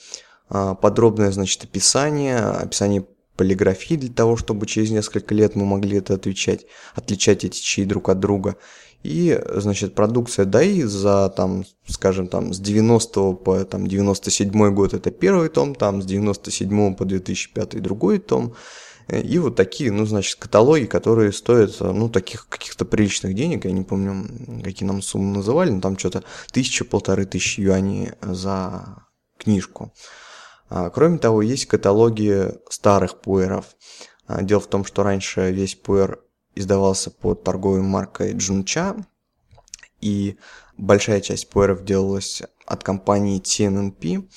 а, 0.48 0.76
подробное, 0.76 1.32
значит, 1.32 1.64
описание, 1.64 2.40
описание 2.40 3.06
полиграфии 3.36 3.96
для 3.96 4.14
того, 4.14 4.38
чтобы 4.38 4.66
через 4.68 4.92
несколько 4.92 5.34
лет 5.34 5.56
мы 5.56 5.66
могли 5.66 5.98
это 5.98 6.14
отвечать, 6.14 6.66
отличать 6.96 7.46
эти 7.46 7.60
чаи 7.60 7.86
друг 7.86 8.10
от 8.10 8.20
друга. 8.20 8.58
И, 9.02 9.42
значит, 9.56 9.96
продукция 9.96 10.46
ДАИ 10.46 10.84
за, 10.84 11.30
там, 11.30 11.64
скажем, 11.88 12.28
там, 12.28 12.54
с 12.54 12.60
90 12.60 13.34
по 13.34 13.64
там, 13.64 13.88
97 13.88 14.74
год 14.74 14.94
это 14.94 15.10
первый 15.10 15.48
том, 15.48 15.74
там, 15.74 16.02
с 16.02 16.06
97 16.06 16.96
по 16.96 17.06
2005 17.06 17.82
другой 17.82 18.20
том. 18.20 18.56
И 19.12 19.40
вот 19.40 19.56
такие, 19.56 19.92
ну, 19.92 20.06
значит, 20.06 20.40
каталоги, 20.40 20.86
которые 20.86 21.32
стоят, 21.34 21.80
ну, 21.80 22.10
таких 22.10 22.48
каких-то 22.48 22.86
приличных 22.86 23.34
денег, 23.34 23.66
я 23.66 23.72
не 23.72 23.82
помню, 23.82 24.62
какие 24.64 24.88
нам 24.88 25.02
суммы 25.02 25.38
называли, 25.38 25.72
но 25.72 25.82
там 25.82 25.98
что-то 25.98 26.24
тысяча, 26.52 26.86
полторы 26.86 27.26
тысячи 27.26 27.62
юаней 27.62 28.12
за 28.22 29.08
книжку. 29.38 29.92
А, 30.70 30.92
кроме 30.92 31.18
того, 31.18 31.42
есть 31.42 31.66
каталоги 31.66 32.54
старых 32.70 33.20
пуэров. 33.20 33.66
А, 34.28 34.44
дело 34.44 34.60
в 34.60 34.68
том, 34.68 34.86
что 34.86 35.02
раньше 35.02 35.52
весь 35.52 35.74
пуэр 35.74 36.20
издавался 36.54 37.10
под 37.10 37.44
торговой 37.44 37.82
маркой 37.82 38.34
Джунча, 38.34 38.96
и 40.02 40.38
большая 40.78 41.22
часть 41.22 41.50
пуэров 41.50 41.84
делалась 41.84 42.44
от 42.66 42.84
компании 42.84 43.42
TNNP, 43.42 44.30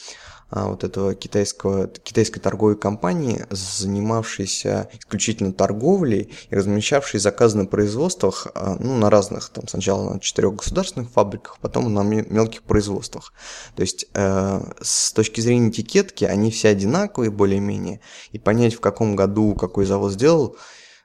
вот 0.53 0.85
этого 0.85 1.15
китайского, 1.15 1.89
китайской 1.89 2.39
торговой 2.39 2.77
компании, 2.77 3.47
занимавшейся 3.51 4.91
исключительно 4.93 5.53
торговлей 5.53 6.31
и 6.51 6.55
размещавшей 6.55 7.21
заказы 7.21 7.57
на 7.57 7.65
производствах, 7.65 8.47
а, 8.55 8.77
ну, 8.79 8.99
на 8.99 9.09
разных, 9.09 9.49
там, 9.49 9.67
сначала 9.67 10.13
на 10.13 10.21
четырех 10.21 10.57
государственных 10.57 11.11
фабриках, 11.11 11.59
потом 11.61 11.93
на 11.93 12.03
мелких 12.03 12.63
производствах. 12.65 13.33
То 13.75 13.81
есть, 13.83 14.07
э, 14.13 14.61
с 14.83 15.13
точки 15.13 15.41
зрения 15.41 15.71
этикетки, 15.71 16.25
они 16.27 16.51
все 16.51 16.69
одинаковые 16.69 17.31
более-менее, 17.31 18.01
и 18.33 18.39
понять, 18.39 18.75
в 18.75 18.81
каком 18.81 19.17
году 19.17 19.55
какой 19.55 19.87
завод 19.87 20.13
сделал, 20.13 20.57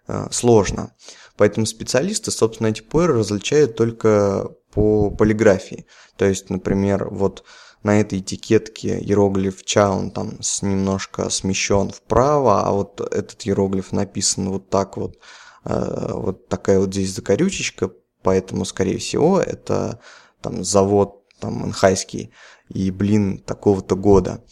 э, 0.08 0.28
сложно. 0.32 0.94
Поэтому 1.38 1.66
специалисты, 1.66 2.32
собственно, 2.32 2.68
эти 2.68 2.82
пуэры 2.82 3.14
различают 3.14 3.78
только 3.78 4.50
по 4.74 5.10
полиграфии. 5.10 5.86
То 6.18 6.26
есть, 6.26 6.50
например, 6.50 7.08
вот 7.10 7.46
на 7.88 8.02
этой 8.02 8.20
этикетке 8.20 9.00
иероглиф 9.00 9.64
ча, 9.64 9.90
он 9.92 10.12
там 10.12 10.42
с, 10.42 10.62
немножко 10.62 11.30
смещен 11.30 11.90
вправо, 11.90 12.68
а 12.68 12.72
вот 12.74 13.00
этот 13.00 13.48
иероглиф 13.48 13.94
написан 13.94 14.50
вот 14.50 14.70
так 14.70 14.98
вот, 14.98 15.18
э, 15.64 16.12
вот 16.14 16.50
такая 16.50 16.80
вот 16.80 16.94
здесь 16.94 17.16
закорючечка, 17.16 17.92
поэтому, 18.24 18.66
скорее 18.66 18.98
всего, 18.98 19.40
это 19.40 20.02
там 20.42 20.66
завод 20.66 21.24
там 21.40 21.64
анхайский 21.64 22.34
и, 22.68 22.92
блин, 22.92 23.38
такого-то 23.38 23.96
года. 23.96 24.44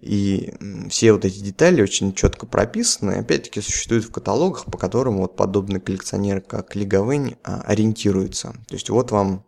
И 0.00 0.52
все 0.88 1.12
вот 1.12 1.24
эти 1.24 1.38
детали 1.38 1.82
очень 1.82 2.12
четко 2.12 2.46
прописаны, 2.46 3.12
опять-таки 3.12 3.60
существуют 3.60 4.04
в 4.04 4.10
каталогах, 4.10 4.64
по 4.64 4.78
которым 4.78 5.18
вот 5.18 5.36
подобные 5.36 5.80
коллекционеры, 5.80 6.40
как 6.40 6.74
Лиговень, 6.74 7.36
а, 7.44 7.60
ориентируются. 7.60 8.54
То 8.66 8.74
есть 8.74 8.90
вот 8.90 9.12
вам 9.12 9.44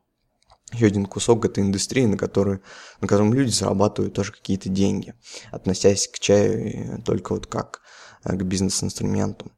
еще 0.72 0.86
один 0.86 1.06
кусок 1.06 1.44
этой 1.44 1.62
индустрии, 1.62 2.06
на, 2.06 2.16
который, 2.16 2.60
на 3.00 3.08
котором 3.08 3.32
люди 3.34 3.50
зарабатывают 3.50 4.14
тоже 4.14 4.32
какие-то 4.32 4.68
деньги, 4.68 5.14
относясь 5.50 6.08
к 6.08 6.18
чаю 6.18 7.02
только 7.04 7.32
вот 7.32 7.46
как 7.46 7.82
э, 8.24 8.36
к 8.36 8.42
бизнес-инструменту. 8.42 9.52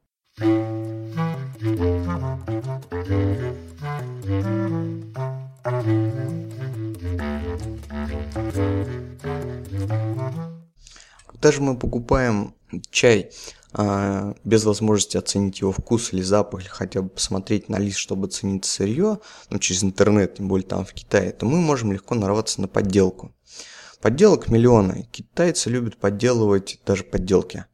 Когда 11.27 11.53
же 11.53 11.61
мы 11.61 11.77
покупаем 11.77 12.55
чай 12.91 13.31
без 14.45 14.65
возможности 14.65 15.17
оценить 15.17 15.61
его 15.61 15.73
вкус 15.73 16.13
или 16.13 16.23
запах, 16.23 16.61
или 16.61 16.69
хотя 16.69 17.03
бы 17.03 17.09
посмотреть 17.09 17.69
на 17.69 17.77
лист, 17.77 17.99
чтобы 17.99 18.27
оценить 18.27 18.65
сырье, 18.65 19.19
ну, 19.51 19.59
через 19.59 19.83
интернет, 19.83 20.37
тем 20.37 20.49
более 20.49 20.67
там 20.67 20.85
в 20.85 20.93
Китае, 20.93 21.33
то 21.33 21.45
мы 21.45 21.61
можем 21.61 21.93
легко 21.93 22.15
нарваться 22.15 22.61
на 22.61 22.69
подделку. 22.69 23.35
Подделок 24.01 24.49
миллионы. 24.49 25.09
Китайцы 25.11 25.71
любят 25.71 25.97
подделывать 25.97 26.79
даже 26.87 27.05
подделки. 27.05 27.65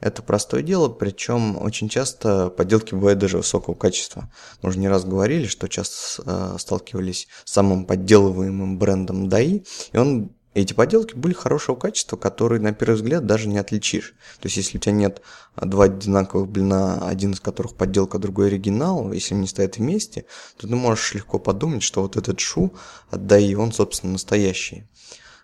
Это 0.00 0.22
простое 0.22 0.62
дело, 0.62 0.88
причем 0.88 1.56
очень 1.56 1.88
часто 1.88 2.50
подделки 2.50 2.94
бывают 2.94 3.18
даже 3.18 3.38
высокого 3.38 3.74
качества. 3.74 4.30
Мы 4.60 4.68
уже 4.68 4.78
не 4.78 4.88
раз 4.88 5.04
говорили, 5.04 5.46
что 5.46 5.66
часто 5.66 6.22
э, 6.26 6.58
сталкивались 6.58 7.26
с 7.44 7.52
самым 7.52 7.86
подделываемым 7.86 8.78
брендом 8.78 9.28
DAI, 9.28 9.66
и 9.92 9.96
он 9.96 10.32
эти 10.54 10.72
поделки 10.72 11.14
были 11.14 11.34
хорошего 11.34 11.74
качества, 11.76 12.16
которые 12.16 12.60
на 12.60 12.72
первый 12.72 12.94
взгляд 12.94 13.26
даже 13.26 13.48
не 13.48 13.58
отличишь. 13.58 14.14
То 14.40 14.46
есть, 14.46 14.56
если 14.56 14.78
у 14.78 14.80
тебя 14.80 14.92
нет 14.92 15.20
два 15.60 15.84
одинаковых 15.84 16.48
блина, 16.48 17.06
один 17.08 17.32
из 17.32 17.40
которых 17.40 17.74
подделка, 17.74 18.18
другой 18.18 18.46
оригинал, 18.46 19.12
если 19.12 19.34
они 19.34 19.48
стоят 19.48 19.78
вместе, 19.78 20.26
то 20.56 20.68
ты 20.68 20.74
можешь 20.74 21.14
легко 21.14 21.38
подумать, 21.40 21.82
что 21.82 22.02
вот 22.02 22.16
этот 22.16 22.38
шу 22.38 22.72
отдай, 23.10 23.54
он, 23.54 23.72
собственно, 23.72 24.12
настоящий. 24.12 24.84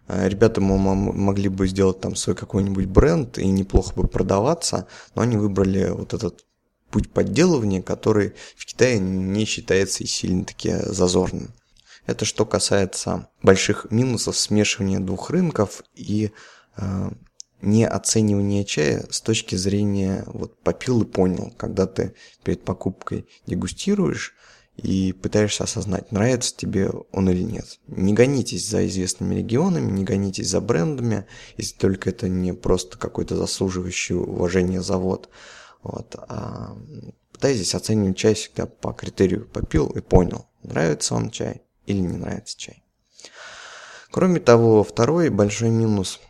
А, 0.06 0.28
ребята 0.28 0.60
могли 0.60 1.48
бы 1.48 1.66
сделать 1.66 2.00
там 2.00 2.14
свой 2.14 2.36
какой-нибудь 2.36 2.86
бренд 2.86 3.38
и 3.38 3.46
неплохо 3.46 3.94
бы 3.94 4.06
продаваться, 4.06 4.86
но 5.14 5.22
они 5.22 5.36
выбрали 5.36 5.90
вот 5.90 6.14
этот 6.14 6.44
путь 6.90 7.10
подделывания, 7.10 7.82
который 7.82 8.34
в 8.56 8.64
Китае 8.66 8.98
не 8.98 9.44
считается 9.44 10.04
и 10.04 10.06
сильно-таки 10.06 10.72
зазорным. 10.82 11.50
Это 12.10 12.24
что 12.24 12.44
касается 12.44 13.28
больших 13.40 13.86
минусов 13.90 14.36
смешивания 14.36 14.98
двух 14.98 15.30
рынков 15.30 15.84
и 15.94 16.32
э, 16.76 17.10
не 17.62 17.86
оценивания 17.86 18.64
чая 18.64 19.06
с 19.10 19.20
точки 19.20 19.54
зрения 19.54 20.24
вот 20.26 20.58
попил 20.60 21.02
и 21.02 21.04
понял, 21.04 21.54
когда 21.56 21.86
ты 21.86 22.14
перед 22.42 22.64
покупкой 22.64 23.28
дегустируешь 23.46 24.34
и 24.76 25.12
пытаешься 25.12 25.64
осознать, 25.64 26.10
нравится 26.10 26.56
тебе 26.56 26.90
он 27.12 27.30
или 27.30 27.44
нет. 27.44 27.78
Не 27.86 28.12
гонитесь 28.12 28.68
за 28.68 28.84
известными 28.88 29.36
регионами, 29.36 29.92
не 29.92 30.02
гонитесь 30.02 30.48
за 30.48 30.60
брендами, 30.60 31.26
если 31.58 31.76
только 31.76 32.10
это 32.10 32.28
не 32.28 32.52
просто 32.54 32.98
какой-то 32.98 33.36
заслуживающий 33.36 34.16
уважения 34.16 34.82
завод. 34.82 35.28
Вот, 35.84 36.16
а 36.16 36.76
пытайтесь 37.32 37.76
оценивать 37.76 38.16
чай 38.16 38.34
всегда 38.34 38.66
по 38.66 38.92
критерию 38.92 39.46
попил 39.46 39.86
и 39.90 40.00
понял, 40.00 40.46
нравится 40.64 41.14
он 41.14 41.30
чай 41.30 41.62
или 41.90 42.00
не 42.00 42.16
нравится 42.16 42.58
чай. 42.58 42.84
Кроме 44.10 44.40
того, 44.40 44.82
второй 44.82 45.28
большой 45.28 45.70
минус 45.70 46.20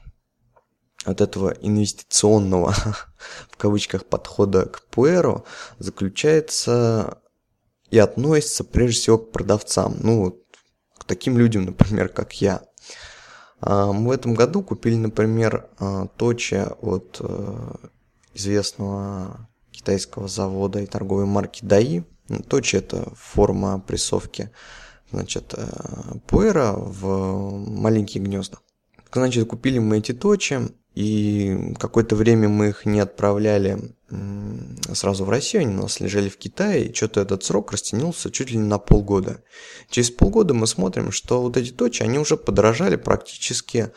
от 1.04 1.20
этого 1.20 1.50
инвестиционного, 1.60 2.72
в 3.50 3.56
кавычках, 3.56 4.04
подхода 4.04 4.66
к 4.66 4.82
пуэру 4.88 5.44
заключается 5.78 7.18
и 7.90 7.98
относится 7.98 8.64
прежде 8.64 9.00
всего 9.00 9.18
к 9.18 9.32
продавцам. 9.32 9.96
Ну, 10.00 10.42
к 10.98 11.04
таким 11.04 11.38
людям, 11.38 11.64
например, 11.64 12.08
как 12.08 12.34
я. 12.40 12.62
А, 13.60 13.92
мы 13.92 14.08
в 14.08 14.10
этом 14.12 14.34
году 14.34 14.62
купили, 14.62 14.96
например, 14.96 15.68
а, 15.78 16.06
точа 16.06 16.76
от 16.80 17.16
э, 17.20 17.70
известного 18.34 19.48
китайского 19.70 20.28
завода 20.28 20.80
и 20.80 20.86
торговой 20.86 21.24
марки 21.24 21.64
Даи. 21.64 22.04
Точа– 22.48 22.76
это 22.78 23.10
форма 23.16 23.80
прессовки 23.80 24.50
значит, 25.10 25.54
э, 25.56 25.66
пуэра 26.26 26.72
в 26.72 27.58
маленькие 27.68 28.22
гнезда. 28.22 28.58
Значит, 29.12 29.48
купили 29.48 29.78
мы 29.78 29.98
эти 29.98 30.12
точи, 30.12 30.68
и 30.94 31.74
какое-то 31.78 32.16
время 32.16 32.48
мы 32.48 32.68
их 32.68 32.84
не 32.84 33.00
отправляли 33.00 33.94
сразу 34.92 35.24
в 35.24 35.30
Россию, 35.30 35.62
они 35.62 35.74
у 35.76 35.82
нас 35.82 36.00
лежали 36.00 36.28
в 36.28 36.36
Китае, 36.36 36.86
и 36.86 36.94
что-то 36.94 37.20
этот 37.20 37.44
срок 37.44 37.70
растянулся 37.72 38.30
чуть 38.30 38.50
ли 38.50 38.58
не 38.58 38.66
на 38.66 38.78
полгода. 38.78 39.42
Через 39.88 40.10
полгода 40.10 40.52
мы 40.52 40.66
смотрим, 40.66 41.12
что 41.12 41.42
вот 41.42 41.56
эти 41.56 41.70
точи, 41.70 42.02
они 42.02 42.18
уже 42.18 42.36
подорожали 42.36 42.96
практически 42.96 43.92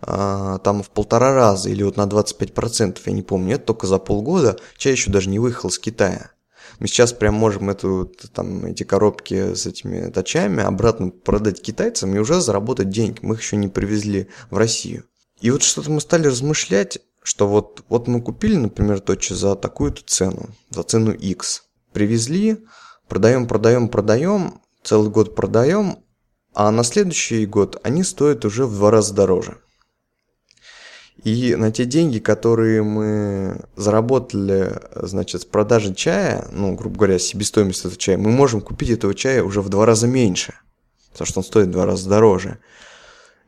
а, 0.00 0.58
там 0.58 0.82
в 0.82 0.90
полтора 0.90 1.34
раза 1.34 1.68
или 1.68 1.82
вот 1.82 1.96
на 1.96 2.04
25%, 2.04 2.98
я 3.04 3.12
не 3.12 3.22
помню, 3.22 3.56
это 3.56 3.66
только 3.66 3.88
за 3.88 3.98
полгода, 3.98 4.56
чай 4.76 4.92
еще 4.92 5.10
даже 5.10 5.28
не 5.28 5.40
выехал 5.40 5.70
с 5.70 5.78
Китая. 5.78 6.30
Мы 6.78 6.88
сейчас 6.88 7.12
прям 7.12 7.34
можем 7.34 7.70
эту, 7.70 8.12
там, 8.32 8.66
эти 8.66 8.82
коробки 8.82 9.54
с 9.54 9.66
этими 9.66 10.10
тачами 10.10 10.62
обратно 10.62 11.10
продать 11.10 11.62
китайцам 11.62 12.14
и 12.14 12.18
уже 12.18 12.40
заработать 12.40 12.90
деньги. 12.90 13.18
Мы 13.22 13.34
их 13.34 13.40
еще 13.40 13.56
не 13.56 13.68
привезли 13.68 14.28
в 14.50 14.58
Россию. 14.58 15.04
И 15.40 15.50
вот 15.50 15.62
что-то 15.62 15.90
мы 15.90 16.00
стали 16.00 16.26
размышлять, 16.26 16.98
что 17.22 17.48
вот, 17.48 17.84
вот 17.88 18.08
мы 18.08 18.20
купили, 18.20 18.56
например, 18.56 19.00
точи 19.00 19.32
за 19.32 19.54
такую-то 19.54 20.02
цену, 20.04 20.50
за 20.70 20.82
цену 20.82 21.12
X. 21.12 21.64
Привезли, 21.92 22.64
продаем, 23.08 23.46
продаем, 23.46 23.88
продаем, 23.88 24.60
целый 24.82 25.10
год 25.10 25.34
продаем, 25.34 25.98
а 26.54 26.70
на 26.70 26.84
следующий 26.84 27.44
год 27.46 27.80
они 27.82 28.02
стоят 28.02 28.44
уже 28.44 28.66
в 28.66 28.74
два 28.74 28.90
раза 28.90 29.14
дороже. 29.14 29.58
И 31.26 31.56
на 31.56 31.72
те 31.72 31.86
деньги, 31.86 32.20
которые 32.20 32.84
мы 32.84 33.62
заработали, 33.74 34.80
значит, 34.94 35.42
с 35.42 35.44
продажи 35.44 35.92
чая, 35.92 36.46
ну, 36.52 36.76
грубо 36.76 36.98
говоря, 36.98 37.18
себестоимость 37.18 37.80
этого 37.80 37.96
чая, 37.96 38.16
мы 38.16 38.30
можем 38.30 38.60
купить 38.60 38.90
этого 38.90 39.12
чая 39.12 39.42
уже 39.42 39.60
в 39.60 39.68
два 39.68 39.86
раза 39.86 40.06
меньше, 40.06 40.54
потому 41.10 41.26
что 41.26 41.40
он 41.40 41.44
стоит 41.44 41.66
в 41.66 41.72
два 41.72 41.84
раза 41.84 42.08
дороже. 42.08 42.58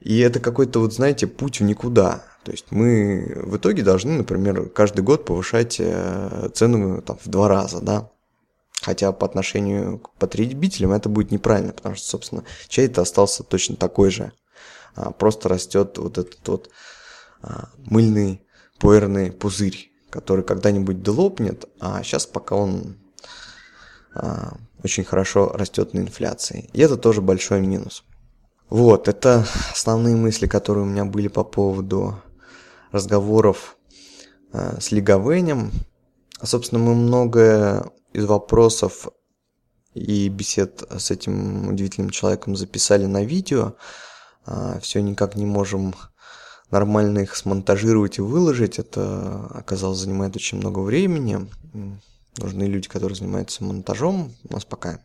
И 0.01 0.19
это 0.19 0.41
какой-то, 0.41 0.81
вот 0.81 0.93
знаете, 0.93 1.29
путь 1.29 1.61
в 1.61 1.63
никуда. 1.63 2.25
То 2.43 2.51
есть 2.51 2.67
мы 2.71 3.41
в 3.45 3.59
итоге 3.59 3.85
должны, 3.85 4.11
например, 4.11 4.71
каждый 4.71 5.03
год 5.03 5.25
повышать 5.25 5.77
э, 5.79 6.51
цену 6.53 7.01
там, 7.01 7.17
в 7.25 7.29
два 7.29 7.47
раза, 7.47 7.81
да. 7.81 8.11
Хотя 8.83 9.13
по 9.13 9.25
отношению 9.25 10.01
к 10.01 10.11
потребителям 10.15 10.91
это 10.91 11.09
будет 11.09 11.31
неправильно, 11.31 11.73
потому 11.73 11.95
что, 11.95 12.09
собственно, 12.09 12.43
чай-то 12.67 13.03
остался 13.03 13.45
точно 13.45 13.77
такой 13.77 14.11
же. 14.11 14.33
А, 14.97 15.13
просто 15.13 15.49
растет 15.49 15.97
вот 15.99 16.19
этот 16.19 16.49
вот 16.49 16.71
мыльный 17.85 18.43
пуэрный 18.79 19.33
пузырь, 19.33 19.91
который 20.11 20.45
когда-нибудь 20.45 21.03
долопнет, 21.03 21.67
а 21.81 22.03
сейчас 22.03 22.27
пока 22.27 22.57
он 22.57 22.97
а, 24.15 24.57
очень 24.83 25.05
хорошо 25.05 25.49
растет 25.53 25.95
на 25.95 26.01
инфляции. 26.01 26.71
И 26.73 26.81
это 26.81 26.97
тоже 26.97 27.21
большой 27.21 27.61
минус. 27.61 28.05
Вот, 28.71 29.09
это 29.09 29.47
основные 29.73 30.15
мысли, 30.15 30.47
которые 30.47 30.85
у 30.85 30.89
меня 30.89 31.05
были 31.05 31.29
по 31.29 31.43
поводу 31.43 32.21
разговоров 32.93 33.77
э, 34.53 34.79
с 34.81 34.93
Лиговенем. 34.93 35.73
Собственно, 36.43 36.81
мы 36.81 36.95
многое 36.95 37.91
из 38.13 38.27
вопросов 38.27 39.09
и 39.95 40.29
бесед 40.29 40.85
с 40.97 41.11
этим 41.11 41.69
удивительным 41.69 42.11
человеком 42.11 42.57
записали 42.57 43.07
на 43.07 43.25
видео. 43.25 43.75
Все 44.81 45.03
никак 45.03 45.35
не 45.35 45.45
можем 45.45 45.95
нормально 46.71 47.21
их 47.21 47.37
смонтажировать 47.37 48.19
и 48.19 48.23
выложить. 48.23 48.79
Это, 48.79 49.47
оказалось, 49.55 49.99
занимает 49.99 50.37
очень 50.37 50.59
много 50.59 50.81
времени. 50.81 51.49
Нужны 52.39 52.65
люди, 52.65 52.89
которые 52.89 53.17
занимаются 53.17 53.65
монтажом. 53.65 54.35
У 54.49 54.53
нас 54.53 54.65
пока 54.65 55.01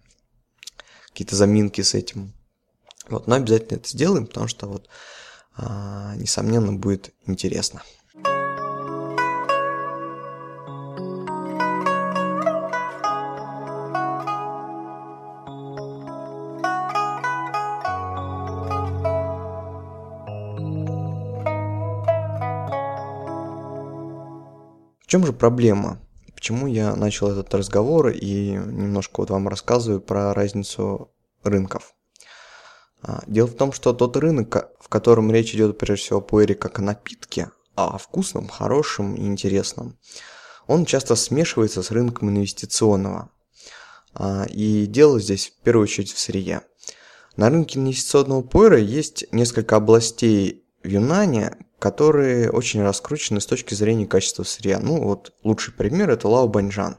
какие-то 1.07 1.35
заминки 1.35 1.81
с 1.81 1.93
этим 1.93 2.33
вот, 3.09 3.27
но 3.27 3.35
обязательно 3.35 3.77
это 3.77 3.89
сделаем, 3.89 4.27
потому 4.27 4.47
что 4.47 4.67
вот, 4.67 4.87
а, 5.55 6.15
несомненно, 6.15 6.73
будет 6.73 7.13
интересно. 7.25 7.83
Чем 25.13 25.27
же 25.27 25.31
проблема? 25.31 25.99
Почему 26.33 26.65
я 26.65 26.95
начал 26.95 27.29
этот 27.29 27.53
разговор 27.53 28.07
и 28.07 28.49
немножко 28.53 29.19
вот 29.19 29.29
вам 29.29 29.47
рассказываю 29.47 30.01
про 30.01 30.33
разницу 30.33 31.11
рынков? 31.43 31.93
А, 33.03 33.21
дело 33.27 33.45
в 33.45 33.53
том, 33.53 33.73
что 33.73 33.93
тот 33.93 34.17
рынок, 34.17 34.71
в 34.79 34.89
котором 34.89 35.31
речь 35.31 35.53
идет 35.53 35.77
прежде 35.77 36.05
всего 36.05 36.17
о 36.17 36.21
пуэре 36.23 36.55
как 36.55 36.79
о 36.79 36.81
напитке, 36.81 37.51
а 37.75 37.93
о 37.93 37.99
вкусном, 37.99 38.47
хорошем 38.47 39.13
и 39.13 39.27
интересном, 39.27 39.99
он 40.65 40.83
часто 40.83 41.15
смешивается 41.15 41.83
с 41.83 41.91
рынком 41.91 42.31
инвестиционного. 42.31 43.29
А, 44.15 44.47
и 44.49 44.87
дело 44.87 45.19
здесь 45.19 45.49
в 45.49 45.63
первую 45.63 45.83
очередь 45.83 46.11
в 46.11 46.17
сырье. 46.17 46.63
На 47.35 47.51
рынке 47.51 47.77
инвестиционного 47.77 48.41
пуэра 48.41 48.79
есть 48.79 49.25
несколько 49.31 49.75
областей 49.75 50.65
в 50.81 50.87
Юнане, 50.87 51.55
которые 51.83 52.49
очень 52.49 52.81
раскручены 52.81 53.41
с 53.41 53.45
точки 53.45 53.73
зрения 53.73 54.07
качества 54.07 54.43
сырья. 54.43 54.79
Ну 54.79 55.03
вот 55.03 55.33
лучший 55.43 55.73
пример 55.73 56.11
это 56.11 56.29
Лао 56.29 56.47
Баньжан. 56.47 56.95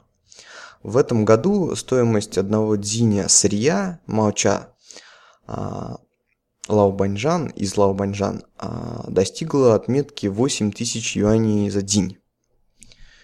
В 0.83 0.99
этом 0.99 1.25
году 1.25 1.75
стоимость 1.75 2.37
одного 2.37 2.77
дзиня 2.77 3.31
сырья 3.31 4.01
Маоча 4.05 4.75
а, 5.47 5.97
Лао 6.69 6.93
Баньжан 6.93 7.47
из 7.47 7.75
Лао 7.79 7.95
Баньжан 7.95 8.45
а, 8.59 9.07
достигла 9.09 9.75
отметки 9.75 10.27
8 10.27 10.71
тысяч 10.73 11.17
юаней 11.17 11.71
за 11.71 11.81
день. 11.81 12.19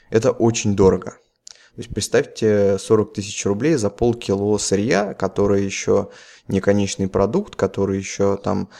Это 0.08 0.30
очень 0.30 0.74
дорого. 0.74 1.10
То 1.10 1.82
есть 1.82 1.90
представьте 1.90 2.78
40 2.78 3.12
тысяч 3.12 3.44
рублей 3.44 3.74
за 3.74 3.90
полкило 3.90 4.56
сырья, 4.56 5.12
которое 5.12 5.60
еще 5.60 6.08
не 6.48 6.62
конечный 6.62 7.08
продукт, 7.08 7.54
который 7.54 7.98
еще 7.98 8.38
там 8.38 8.70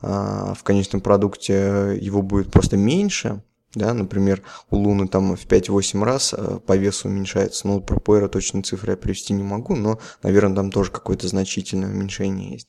в 0.00 0.58
конечном 0.62 1.00
продукте 1.00 1.98
его 2.00 2.22
будет 2.22 2.50
просто 2.50 2.76
меньше. 2.76 3.42
Да, 3.74 3.94
например, 3.94 4.42
у 4.70 4.76
Луны 4.76 5.06
там 5.06 5.36
в 5.36 5.46
5-8 5.46 6.02
раз 6.02 6.34
по 6.66 6.76
весу 6.76 7.08
уменьшается. 7.08 7.68
Ну, 7.68 7.80
про 7.80 8.00
Пойра 8.00 8.28
точно 8.28 8.64
цифры 8.64 8.92
я 8.92 8.96
привести 8.96 9.32
не 9.32 9.44
могу, 9.44 9.76
но, 9.76 10.00
наверное, 10.22 10.56
там 10.56 10.72
тоже 10.72 10.90
какое-то 10.90 11.28
значительное 11.28 11.88
уменьшение 11.88 12.52
есть. 12.52 12.68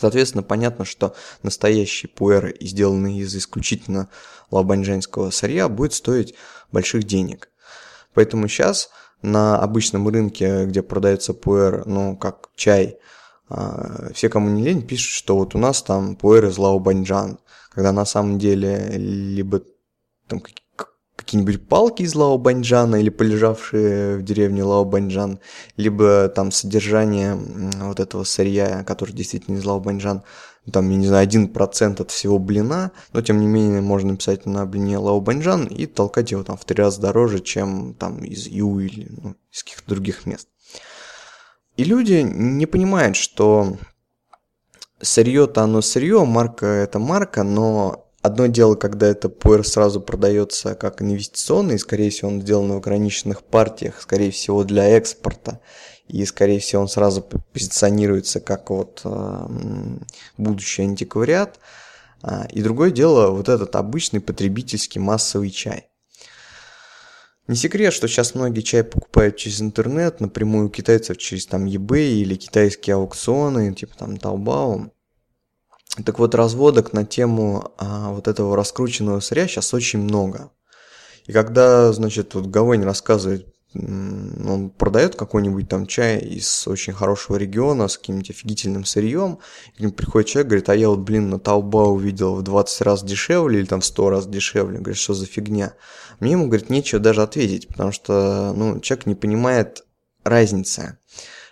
Соответственно, 0.00 0.42
понятно, 0.42 0.84
что 0.84 1.14
настоящий 1.42 2.06
пуэр, 2.06 2.54
сделанный 2.60 3.18
из 3.18 3.34
исключительно 3.36 4.08
лабаньжанского 4.50 5.30
сырья, 5.30 5.68
будет 5.68 5.92
стоить 5.92 6.34
больших 6.70 7.04
денег. 7.04 7.50
Поэтому 8.14 8.48
сейчас 8.48 8.90
на 9.20 9.58
обычном 9.58 10.08
рынке, 10.08 10.66
где 10.66 10.82
продается 10.82 11.34
пуэр, 11.34 11.86
ну, 11.86 12.16
как 12.16 12.50
чай, 12.56 12.96
а, 12.96 12.98
все, 14.14 14.28
кому 14.28 14.48
не 14.50 14.62
лень, 14.62 14.82
пишут, 14.82 15.12
что 15.12 15.36
вот 15.36 15.54
у 15.54 15.58
нас 15.58 15.82
там 15.82 16.16
пуэр 16.16 16.46
из 16.46 16.58
Лаобаньджан, 16.58 17.38
когда 17.70 17.92
на 17.92 18.04
самом 18.04 18.38
деле 18.38 18.88
либо 18.96 19.62
там 20.26 20.42
какие-нибудь 21.16 21.68
палки 21.68 22.02
из 22.02 22.14
Лао 22.14 22.38
Баньджана 22.38 22.96
или 22.96 23.10
полежавшие 23.10 24.18
в 24.18 24.22
деревне 24.22 24.64
Лао 24.64 24.84
Баньджан, 24.84 25.38
либо 25.76 26.28
там 26.28 26.50
содержание 26.50 27.34
вот 27.34 28.00
этого 28.00 28.24
сырья, 28.24 28.82
который 28.84 29.12
действительно 29.12 29.56
из 29.56 29.64
Лао 29.64 29.80
Баньджан, 29.80 30.22
там, 30.70 30.90
я 30.90 30.96
не 30.96 31.06
знаю, 31.06 31.24
один 31.24 31.48
процент 31.48 32.00
от 32.00 32.10
всего 32.10 32.38
блина, 32.38 32.92
но 33.12 33.20
тем 33.20 33.40
не 33.40 33.46
менее 33.46 33.80
можно 33.80 34.12
написать 34.12 34.46
на 34.46 34.64
блине 34.64 34.98
Лао 34.98 35.20
Баньджан 35.20 35.66
и 35.66 35.86
толкать 35.86 36.30
его 36.30 36.44
там 36.44 36.56
в 36.56 36.64
три 36.64 36.76
раза 36.76 37.00
дороже, 37.00 37.40
чем 37.40 37.94
там 37.94 38.24
из 38.24 38.46
Ю 38.46 38.78
или 38.78 39.08
ну, 39.10 39.34
из 39.50 39.62
каких-то 39.64 39.88
других 39.88 40.26
мест. 40.26 40.48
И 41.76 41.84
люди 41.84 42.22
не 42.22 42.66
понимают, 42.66 43.16
что 43.16 43.76
сырье-то 45.00 45.62
оно 45.62 45.80
сырье, 45.80 46.24
марка 46.24 46.66
это 46.66 46.98
марка, 46.98 47.42
но 47.42 48.02
Одно 48.22 48.46
дело, 48.46 48.76
когда 48.76 49.08
это 49.08 49.28
пуэр 49.28 49.66
сразу 49.66 50.00
продается 50.00 50.76
как 50.76 51.02
инвестиционный, 51.02 51.76
скорее 51.76 52.10
всего, 52.10 52.30
он 52.30 52.40
сделан 52.40 52.70
в 52.72 52.76
ограниченных 52.76 53.42
партиях, 53.42 54.00
скорее 54.00 54.30
всего, 54.30 54.62
для 54.62 54.86
экспорта, 54.90 55.58
и, 56.06 56.24
скорее 56.24 56.60
всего, 56.60 56.82
он 56.82 56.88
сразу 56.88 57.26
позиционируется 57.52 58.38
как 58.38 58.70
вот 58.70 59.00
э, 59.02 59.48
будущий 60.38 60.82
антиквариат. 60.82 61.58
А, 62.22 62.46
и 62.48 62.62
другое 62.62 62.92
дело, 62.92 63.32
вот 63.32 63.48
этот 63.48 63.74
обычный 63.74 64.20
потребительский 64.20 65.00
массовый 65.00 65.50
чай. 65.50 65.88
Не 67.48 67.56
секрет, 67.56 67.92
что 67.92 68.06
сейчас 68.06 68.34
многие 68.34 68.60
чай 68.60 68.84
покупают 68.84 69.36
через 69.36 69.60
интернет, 69.60 70.20
напрямую 70.20 70.66
у 70.66 70.70
китайцев 70.70 71.18
через 71.18 71.46
там 71.46 71.66
eBay 71.66 72.12
или 72.12 72.36
китайские 72.36 72.94
аукционы, 72.94 73.74
типа 73.74 73.96
там 73.96 74.14
Taobao. 74.14 74.90
Так 76.04 76.18
вот, 76.18 76.34
разводок 76.34 76.92
на 76.92 77.04
тему 77.04 77.72
а, 77.78 78.12
вот 78.12 78.28
этого 78.28 78.56
раскрученного 78.56 79.20
сырья 79.20 79.48
сейчас 79.48 79.74
очень 79.74 79.98
много. 79.98 80.50
И 81.26 81.32
когда, 81.32 81.92
значит, 81.92 82.34
вот 82.34 82.46
Гавань 82.46 82.84
рассказывает, 82.84 83.51
он 83.74 84.70
продает 84.70 85.16
какой-нибудь 85.16 85.68
там 85.68 85.86
чай 85.86 86.18
из 86.18 86.66
очень 86.68 86.92
хорошего 86.92 87.36
региона 87.36 87.88
с 87.88 87.96
каким-нибудь 87.96 88.30
офигительным 88.30 88.84
сырьем, 88.84 89.38
и 89.78 89.86
приходит 89.88 90.28
человек, 90.28 90.48
говорит, 90.48 90.68
а 90.68 90.76
я 90.76 90.88
вот, 90.88 91.00
блин, 91.00 91.30
на 91.30 91.38
Таоба 91.38 91.88
увидел 91.88 92.34
в 92.34 92.42
20 92.42 92.80
раз 92.82 93.02
дешевле 93.02 93.60
или 93.60 93.66
там 93.66 93.80
в 93.80 93.84
100 93.84 94.10
раз 94.10 94.26
дешевле, 94.26 94.78
говорит, 94.78 94.98
что 94.98 95.14
за 95.14 95.26
фигня. 95.26 95.74
Мне 96.20 96.32
ему, 96.32 96.46
говорит, 96.46 96.70
нечего 96.70 97.00
даже 97.00 97.22
ответить, 97.22 97.68
потому 97.68 97.92
что, 97.92 98.52
ну, 98.54 98.80
человек 98.80 99.06
не 99.06 99.14
понимает 99.14 99.84
разницы, 100.24 100.98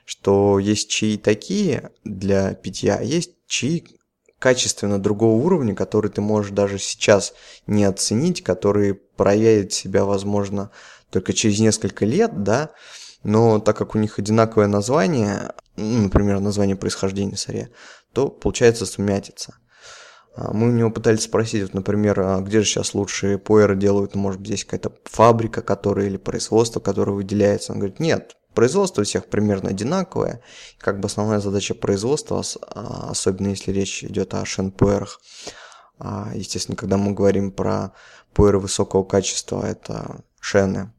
что 0.05 0.59
есть 0.59 0.91
чаи 0.91 1.17
такие 1.17 1.91
для 2.05 2.55
питья, 2.55 2.97
а 2.97 3.03
есть 3.03 3.33
чаи, 3.47 3.85
качественно 4.41 4.99
другого 4.99 5.35
уровня, 5.45 5.75
который 5.75 6.11
ты 6.11 6.21
можешь 6.21 6.51
даже 6.51 6.79
сейчас 6.79 7.35
не 7.67 7.85
оценить, 7.85 8.43
который 8.43 8.95
проявит 8.95 9.73
себя, 9.73 10.05
возможно, 10.05 10.71
только 11.11 11.33
через 11.33 11.61
несколько 11.61 12.05
лет, 12.05 12.42
да, 12.42 12.70
но 13.23 13.59
так 13.61 13.77
как 13.77 13.94
у 13.94 13.99
них 13.99 14.18
одинаковое 14.18 14.66
название, 14.66 15.53
ну, 15.77 16.05
например, 16.05 16.40
название 16.40 16.77
происхождения 16.77 17.37
сырья, 17.37 17.68
то 18.12 18.29
получается 18.29 18.87
сумятица. 18.87 19.57
А, 20.35 20.53
мы 20.53 20.68
у 20.68 20.73
него 20.73 20.90
пытались 20.90 21.25
спросить, 21.25 21.62
вот, 21.62 21.75
например, 21.75 22.20
а 22.20 22.40
где 22.40 22.61
же 22.61 22.66
сейчас 22.66 22.94
лучшие 22.94 23.38
пуэры 23.38 23.77
делают, 23.77 24.14
ну, 24.14 24.23
может 24.23 24.40
быть, 24.40 24.49
здесь 24.49 24.64
какая-то 24.64 24.92
фабрика, 25.05 25.62
которая 25.62 26.07
или 26.07 26.16
производство, 26.16 26.81
которое 26.81 27.12
выделяется. 27.12 27.73
Он 27.73 27.79
говорит, 27.79 28.01
нет, 28.01 28.37
Производство 28.55 29.03
у 29.03 29.05
всех 29.05 29.27
примерно 29.27 29.70
одинаковое. 29.70 30.42
Как 30.79 30.99
бы 30.99 31.07
основная 31.07 31.38
задача 31.38 31.73
производства, 31.77 32.42
а, 32.62 33.11
особенно 33.11 33.49
если 33.49 33.70
речь 33.70 34.03
идет 34.03 34.35
о 34.35 34.44
шенпуэрах, 34.44 35.20
естественно, 36.35 36.77
когда 36.77 36.96
мы 36.96 37.12
говорим 37.12 37.53
про 37.53 37.92
пуэры 38.35 38.59
высокого 38.59 39.05
качества, 39.05 39.64
это 39.64 40.25
шены. 40.40 40.92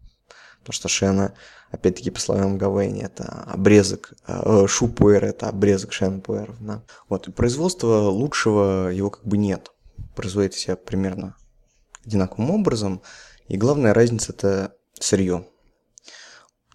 Потому 0.61 0.73
что 0.73 0.87
шены 0.87 1.33
опять-таки 1.71 2.11
по 2.11 2.19
словам 2.19 2.57
Гавейни, 2.57 3.01
это 3.01 3.43
обрезок, 3.47 4.13
э, 4.27 4.65
шупуэр 4.67 5.25
это 5.25 5.49
обрезок 5.49 5.93
шенпуэров, 5.93 6.55
да. 6.59 6.83
Вот, 7.09 7.27
и 7.27 7.31
производства 7.31 8.09
лучшего 8.09 8.89
его 8.89 9.09
как 9.09 9.25
бы 9.25 9.37
нет. 9.37 9.71
Производит 10.15 10.53
себя 10.53 10.75
примерно 10.75 11.35
одинаковым 12.05 12.51
образом, 12.51 13.01
и 13.47 13.57
главная 13.57 13.93
разница 13.93 14.33
это 14.33 14.75
сырье. 14.99 15.47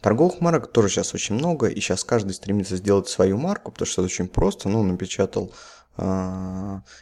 Торговых 0.01 0.41
марок 0.41 0.71
тоже 0.71 0.89
сейчас 0.89 1.15
очень 1.15 1.35
много, 1.35 1.67
и 1.67 1.81
сейчас 1.81 2.05
каждый 2.05 2.33
стремится 2.33 2.77
сделать 2.77 3.09
свою 3.09 3.37
марку, 3.39 3.73
потому 3.73 3.87
что 3.87 4.03
это 4.03 4.07
очень 4.13 4.29
просто, 4.29 4.69
ну, 4.69 4.83
напечатал 4.83 5.53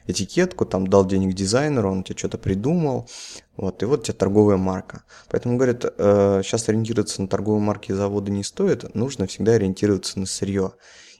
этикетку, 0.06 0.66
там 0.66 0.86
дал 0.86 1.06
денег 1.06 1.34
дизайнеру, 1.34 1.90
он 1.90 2.04
тебе 2.04 2.16
что-то 2.16 2.38
придумал, 2.38 3.08
вот, 3.56 3.82
и 3.82 3.86
вот 3.86 4.00
у 4.00 4.02
тебя 4.04 4.14
торговая 4.14 4.56
марка. 4.56 5.04
Поэтому, 5.30 5.56
говорят, 5.56 5.84
э, 5.84 6.40
сейчас 6.44 6.68
ориентироваться 6.68 7.22
на 7.22 7.28
торговые 7.28 7.62
марки 7.62 7.92
завода 7.92 8.30
не 8.30 8.44
стоит, 8.44 8.94
нужно 8.94 9.26
всегда 9.26 9.52
ориентироваться 9.52 10.18
на 10.20 10.26
сырье. 10.26 10.72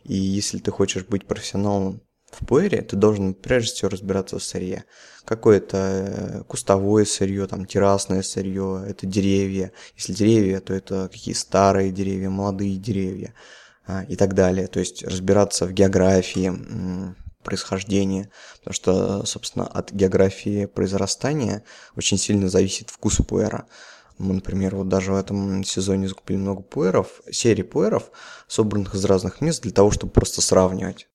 И 0.05 0.15
если 0.15 0.59
ты 0.59 0.71
хочешь 0.71 1.05
быть 1.05 1.27
профессионалом 1.27 2.01
в 2.31 2.47
пуэре, 2.47 2.83
ты 2.83 2.97
должен 2.97 3.35
прежде 3.35 3.73
всего 3.75 3.89
разбираться 3.91 4.39
в 4.39 4.43
сырье. 4.43 4.85
Какое-то 5.25 5.77
э, 5.79 6.43
кустовое 6.45 7.05
сырье, 7.05 7.47
там 7.47 7.65
террасное 7.67 8.23
сырье, 8.23 8.85
это 8.87 9.07
деревья. 9.07 9.73
Если 9.97 10.13
деревья, 10.13 10.61
то 10.61 10.75
это 10.75 11.09
какие 11.11 11.35
старые 11.35 11.91
деревья, 11.91 12.31
молодые 12.31 12.77
деревья 12.77 13.35
и 14.09 14.17
так 14.17 14.35
далее. 14.35 14.67
То 14.67 14.81
есть 14.81 15.05
разбираться 15.05 15.67
в 15.67 15.73
географии 15.73 16.51
происхождения, 17.45 18.31
потому 18.59 18.75
что, 18.75 19.25
собственно, 19.27 19.67
от 19.67 19.93
географии 19.93 20.67
произрастания 20.67 21.63
очень 21.97 22.19
сильно 22.19 22.49
зависит 22.49 22.91
вкус 22.91 23.19
пуэра. 23.19 23.67
Мы, 24.19 24.35
например, 24.35 24.77
вот 24.77 24.89
даже 24.89 25.13
в 25.13 25.17
этом 25.17 25.65
сезоне 25.65 26.09
закупили 26.09 26.39
много 26.39 26.63
пуэров, 26.63 27.21
серии 27.31 27.63
пуэров, 27.63 28.11
собранных 28.47 28.95
из 28.95 29.05
разных 29.05 29.41
мест 29.41 29.63
для 29.63 29.73
того, 29.73 29.91
чтобы 29.91 30.13
просто 30.13 30.41
сравнивать. 30.41 31.09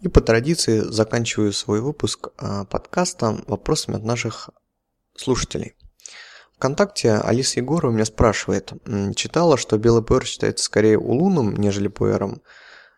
И 0.00 0.08
по 0.08 0.20
традиции 0.20 0.80
заканчиваю 0.80 1.52
свой 1.52 1.80
выпуск 1.80 2.28
а, 2.38 2.64
подкаста 2.64 3.42
вопросами 3.46 3.96
от 3.96 4.04
наших 4.04 4.50
слушателей. 5.16 5.74
Вконтакте 6.56 7.12
Алиса 7.12 7.60
Егорова 7.60 7.92
меня 7.92 8.06
спрашивает, 8.06 8.72
читала, 9.14 9.58
что 9.58 9.76
белый 9.76 10.02
пуэр 10.02 10.24
считается 10.24 10.64
скорее 10.64 10.98
улуном, 10.98 11.54
нежели 11.54 11.88
пуэром. 11.88 12.40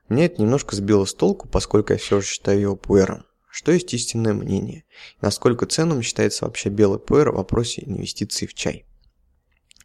Меня 0.09 0.27
это 0.27 0.41
немножко 0.41 0.77
сбило 0.77 1.05
с 1.05 1.15
толку, 1.15 1.49
поскольку 1.49 1.93
я 1.93 1.99
все 1.99 2.21
же 2.21 2.27
считаю 2.27 2.61
его 2.61 2.77
пуэром. 2.77 3.25
Что 3.51 3.73
есть 3.73 3.93
истинное 3.93 4.35
мнение? 4.35 4.85
Насколько 5.21 5.67
ценным 5.67 6.03
считается 6.03 6.45
вообще 6.45 6.69
белый 6.69 7.01
пуэр 7.01 7.33
в 7.33 7.37
вопросе 7.37 7.83
инвестиций 7.85 8.47
в 8.47 8.55
чай? 8.55 8.87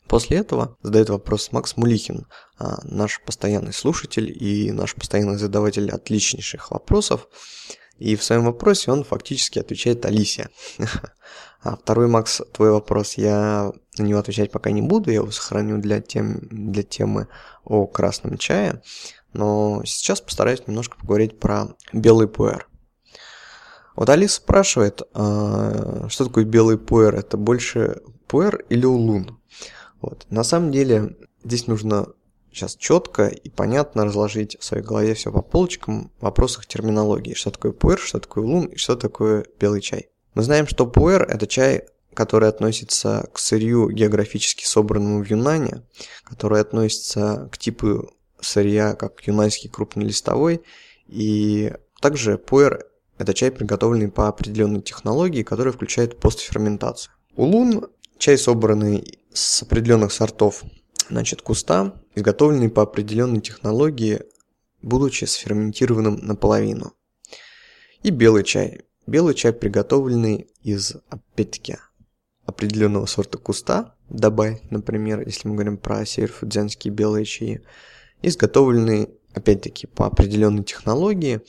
После 0.08 0.38
этого 0.38 0.78
задает 0.84 1.10
вопрос 1.10 1.52
Макс 1.52 1.76
Мулихин, 1.76 2.28
а, 2.60 2.80
наш 2.84 3.20
постоянный 3.26 3.74
слушатель 3.74 4.32
и 4.32 4.72
наш 4.72 4.94
постоянный 4.94 5.38
задаватель 5.38 5.90
отличнейших 5.90 6.70
вопросов. 6.70 7.28
И 7.98 8.16
в 8.16 8.24
своем 8.24 8.46
вопросе 8.46 8.92
он 8.92 9.04
фактически 9.04 9.60
отвечает 9.60 10.06
Алисе. 10.06 10.50
А 11.66 11.78
второй, 11.78 12.08
Макс, 12.08 12.42
твой 12.52 12.72
вопрос, 12.72 13.14
я 13.14 13.72
на 13.98 14.04
него 14.04 14.20
отвечать 14.20 14.52
пока 14.52 14.72
не 14.72 14.82
буду, 14.82 15.12
я 15.12 15.16
его 15.16 15.32
сохраню 15.32 15.78
для, 15.78 16.02
тем, 16.02 16.40
для 16.50 16.84
темы 16.84 17.30
о 17.64 17.88
красном 17.88 18.38
чае. 18.38 18.82
Но 19.32 19.82
сейчас 19.86 20.20
постараюсь 20.20 20.68
немножко 20.68 20.98
поговорить 20.98 21.40
про 21.40 21.70
белый 21.94 22.28
пуэр. 22.28 22.68
Вот 23.96 24.10
Алиса 24.10 24.36
спрашивает, 24.36 25.04
а, 25.14 26.08
что 26.10 26.26
такое 26.26 26.44
белый 26.44 26.78
пуэр? 26.78 27.16
Это 27.16 27.38
больше 27.38 28.02
пуэр 28.28 28.66
или 28.70 28.86
улун? 28.86 29.40
Вот. 30.02 30.26
На 30.30 30.44
самом 30.44 30.72
деле 30.72 31.16
здесь 31.46 31.68
нужно 31.68 32.08
сейчас 32.54 32.76
четко 32.76 33.28
и 33.28 33.50
понятно 33.50 34.06
разложить 34.06 34.58
в 34.60 34.64
своей 34.64 34.84
голове 34.84 35.14
все 35.14 35.32
по 35.32 35.42
полочкам 35.42 36.12
в 36.20 36.24
вопросах 36.24 36.66
терминологии. 36.66 37.34
Что 37.34 37.52
такое 37.52 37.72
пуэр, 37.72 38.00
что 38.00 38.20
такое 38.20 38.44
улун 38.44 38.66
и 38.68 38.78
что 38.78 38.96
такое 38.96 39.46
белый 39.60 39.82
чай. 39.82 40.10
Мы 40.36 40.44
знаем, 40.44 40.68
что 40.68 40.88
пуэр– 40.88 41.24
это 41.30 41.48
чай, 41.48 41.86
который 42.14 42.50
относится 42.50 43.30
к 43.34 43.40
сырью 43.40 43.90
географически 43.90 44.66
собранному 44.66 45.24
в 45.24 45.30
Юнане, 45.30 45.84
который 46.24 46.62
относится 46.62 47.50
к 47.52 47.58
типу 47.58 48.12
сырья, 48.40 48.96
как 48.96 49.26
юнанский 49.26 49.70
крупнолистовой, 49.70 50.62
и 51.08 51.74
также 52.02 52.38
пуэр– 52.38 52.86
это 53.18 53.34
чай, 53.34 53.52
приготовленный 53.52 54.10
по 54.10 54.28
определенной 54.28 54.82
технологии, 54.82 55.44
которая 55.44 55.74
включает 55.74 56.20
постферментацию. 56.20 57.14
Улун– 57.36 57.88
чай, 58.18 58.38
собранный 58.38 59.20
с 59.34 59.64
определенных 59.64 60.12
сортов 60.12 60.64
значит, 61.10 61.42
куста, 61.42 62.02
изготовленный 62.16 62.70
по 62.70 62.82
определенной 62.82 63.42
технологии, 63.42 64.22
будучи 64.82 65.26
сферментированным 65.26 66.18
наполовину. 66.18 66.94
И 68.04 68.10
белый 68.10 68.44
чай. 68.44 68.82
Белый 69.08 69.34
чай, 69.34 69.54
приготовленный 69.54 70.48
из, 70.62 70.96
опять-таки, 71.10 71.78
определенного 72.46 73.06
сорта 73.06 73.38
куста, 73.38 73.96
добавь, 74.10 74.62
например, 74.70 75.22
если 75.26 75.48
мы 75.48 75.56
говорим 75.56 75.78
про 75.78 76.06
северфудзянские 76.06 76.94
белые 76.94 77.26
чаи, 77.26 77.62
изготовленный, 78.22 79.10
опять-таки, 79.34 79.88
по 79.88 80.06
определенной 80.06 80.64
технологии, 80.64 81.42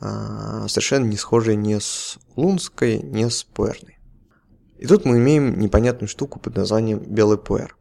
а, 0.00 0.68
совершенно 0.68 1.06
не 1.06 1.16
схожей 1.16 1.56
ни 1.56 1.78
с 1.78 2.18
лунской, 2.34 2.98
ни 2.98 3.28
с 3.28 3.44
пуэрной. 3.44 3.95
И 4.78 4.86
тут 4.86 5.04
мы 5.04 5.18
имеем 5.18 5.58
непонятную 5.58 6.08
штуку 6.08 6.38
под 6.38 6.56
названием 6.56 6.98
белый 6.98 7.38
пуэр. 7.38 7.76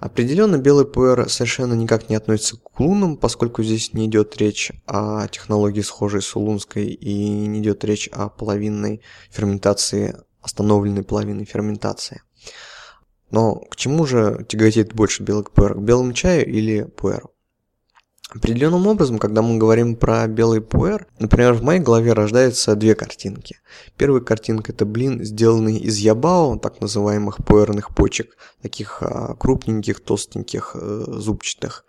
Определенно 0.00 0.56
белый 0.56 0.84
пуэр 0.84 1.28
совершенно 1.28 1.74
никак 1.74 2.08
не 2.08 2.16
относится 2.16 2.56
к 2.56 2.80
лунам, 2.80 3.16
поскольку 3.16 3.62
здесь 3.62 3.92
не 3.92 4.06
идет 4.06 4.36
речь 4.38 4.72
о 4.86 5.28
технологии 5.28 5.80
схожей 5.80 6.22
с 6.22 6.34
улунской 6.34 6.86
и 6.86 7.46
не 7.46 7.60
идет 7.60 7.84
речь 7.84 8.08
о 8.08 8.28
половинной 8.28 9.02
ферментации, 9.30 10.16
остановленной 10.40 11.04
половинной 11.04 11.44
ферментации. 11.44 12.22
Но 13.30 13.56
к 13.56 13.76
чему 13.76 14.06
же 14.06 14.44
тяготеет 14.48 14.92
больше 14.92 15.22
белый 15.22 15.44
пуэр? 15.44 15.74
К 15.74 15.78
белому 15.78 16.12
чаю 16.12 16.46
или 16.46 16.82
пуэру? 16.82 17.30
Определенным 18.32 18.86
образом, 18.86 19.18
когда 19.18 19.42
мы 19.42 19.58
говорим 19.58 19.96
про 19.96 20.28
белый 20.28 20.60
пуэр, 20.60 21.08
например, 21.18 21.54
в 21.54 21.64
моей 21.64 21.80
голове 21.80 22.12
рождаются 22.12 22.76
две 22.76 22.94
картинки. 22.94 23.56
Первая 23.96 24.22
картинка– 24.22 24.70
это 24.72 24.86
блин, 24.86 25.24
сделанный 25.24 25.78
из 25.78 25.96
ябао, 25.98 26.56
так 26.58 26.80
называемых 26.80 27.38
пуэрных 27.44 27.92
почек, 27.92 28.36
таких 28.62 29.02
а, 29.02 29.34
крупненьких, 29.34 29.98
толстеньких, 29.98 30.76
э, 30.76 31.04
зубчатых. 31.08 31.84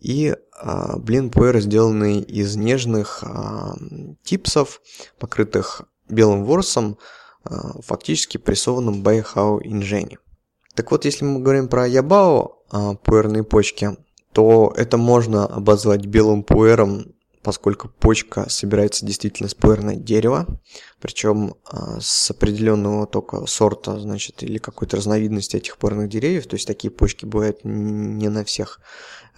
И 0.00 0.34
а, 0.58 0.96
блин 0.96 1.28
пуэр, 1.28 1.60
сделанный 1.60 2.20
из 2.20 2.56
нежных 2.56 3.22
а, 3.22 3.76
типсов, 4.22 4.80
покрытых 5.18 5.82
белым 6.08 6.44
ворсом, 6.44 6.98
фактически 7.44 8.38
прессованным 8.38 9.02
байхао 9.02 9.60
инжени. 9.62 10.18
Так 10.74 10.90
вот, 10.90 11.04
если 11.04 11.24
мы 11.24 11.38
говорим 11.38 11.68
про 11.68 11.86
ябао, 11.86 12.62
пуэрные 13.04 13.44
почки– 13.44 13.96
то 14.36 14.70
это 14.76 14.98
можно 14.98 15.46
обозвать 15.46 16.04
белым 16.04 16.42
пуэром, 16.42 17.14
поскольку 17.42 17.88
почка 17.88 18.50
собирается 18.50 19.06
действительно 19.06 19.48
с 19.48 19.54
пуэрное 19.54 19.96
дерева, 19.96 20.46
причем 21.00 21.54
а, 21.64 21.98
с 22.02 22.30
определенного 22.30 23.06
только 23.06 23.46
сорта, 23.46 23.98
значит, 23.98 24.42
или 24.42 24.58
какой-то 24.58 24.98
разновидности 24.98 25.56
этих 25.56 25.78
пуэрных 25.78 26.10
деревьев, 26.10 26.46
то 26.46 26.56
есть 26.56 26.66
такие 26.66 26.90
почки 26.90 27.24
бывают 27.24 27.60
не 27.64 28.28
на 28.28 28.44
всех, 28.44 28.80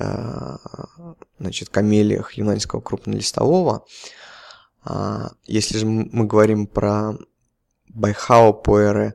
а, 0.01 0.59
значит, 1.39 1.69
камелиях 1.69 2.33
юнаньского 2.33 2.81
крупнолистового. 2.81 3.85
А, 4.83 5.31
если 5.45 5.79
же 5.79 5.87
мы 5.87 6.25
говорим 6.25 6.67
про 6.67 7.13
байхао 7.89 8.53
пуэры, 8.53 9.15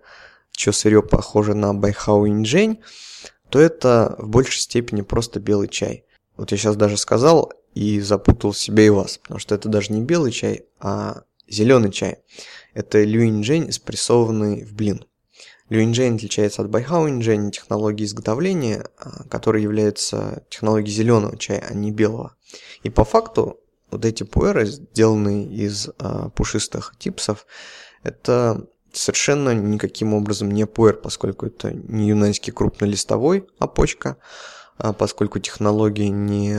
чье 0.51 0.71
сырье 0.71 1.03
похоже 1.03 1.55
на 1.55 1.73
байхао 1.73 2.25
иньчжэнь, 2.29 2.79
то 3.53 3.59
это 3.59 4.15
в 4.17 4.29
большей 4.29 4.61
степени 4.61 5.03
просто 5.03 5.39
белый 5.39 5.67
чай. 5.67 6.05
Вот 6.37 6.51
я 6.51 6.57
сейчас 6.57 6.75
даже 6.75 6.97
сказал 6.97 7.53
и 7.75 7.99
запутал 7.99 8.51
себя 8.51 8.83
и 8.83 8.89
вас, 8.89 9.19
потому 9.19 9.39
что 9.39 9.53
это 9.53 9.69
даже 9.69 9.93
не 9.93 10.01
белый 10.01 10.31
чай, 10.31 10.65
а 10.79 11.21
зеленый 11.47 11.91
чай. 11.91 12.17
Это 12.73 13.03
люй 13.03 13.21
иньчжэнь, 13.21 13.71
спрессованный 13.71 14.65
в 14.65 14.73
блин. 14.73 15.05
Люй 15.69 15.82
иньчжэнь 15.82 16.15
отличается 16.15 16.63
от 16.63 16.71
байхао 16.71 17.04
иньчжэнь 17.04 17.51
технологии 17.51 18.05
изготовления, 18.05 18.87
а, 18.97 19.23
которая 19.25 19.61
является 19.61 20.41
технологией 20.49 20.95
зеленого 20.95 21.37
чая, 21.37 21.63
а 21.69 21.75
не 21.75 21.91
белого. 21.91 22.35
И 22.81 22.89
по 22.89 23.03
факту 23.03 23.59
вот 23.91 24.03
эти 24.03 24.23
пуэры, 24.23 24.65
сделанные 24.65 25.45
из 25.45 25.89
а, 25.99 26.29
пушистых 26.29 26.95
типсов, 26.97 27.45
это 28.01 28.65
совершенно 28.93 29.53
никаким 29.53 30.13
образом 30.13 30.51
не 30.51 30.65
пуэр, 30.65 30.95
поскольку 30.97 31.47
это 31.47 31.73
не 31.73 32.09
юнаньский 32.09 32.53
крупнолистовой 32.53 33.47
опочка, 33.59 34.17
а 34.77 34.93
поскольку 34.93 35.39
технология 35.39 36.09
не 36.09 36.57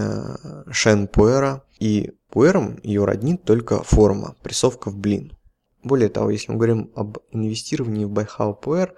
шен 0.71 1.09
пуэра, 1.09 1.65
и 1.79 2.13
Пуэром 2.35 2.81
ее 2.83 3.05
роднит 3.05 3.45
только 3.45 3.85
форма, 3.85 4.35
прессовка 4.43 4.91
в 4.91 4.97
блин. 4.97 5.39
Более 5.85 6.09
того, 6.09 6.31
если 6.31 6.51
мы 6.51 6.59
говорим 6.59 6.91
об 6.97 7.19
инвестировании 7.31 8.07
в 8.07 8.11
Байхау 8.11 8.55
Пуэр, 8.55 8.95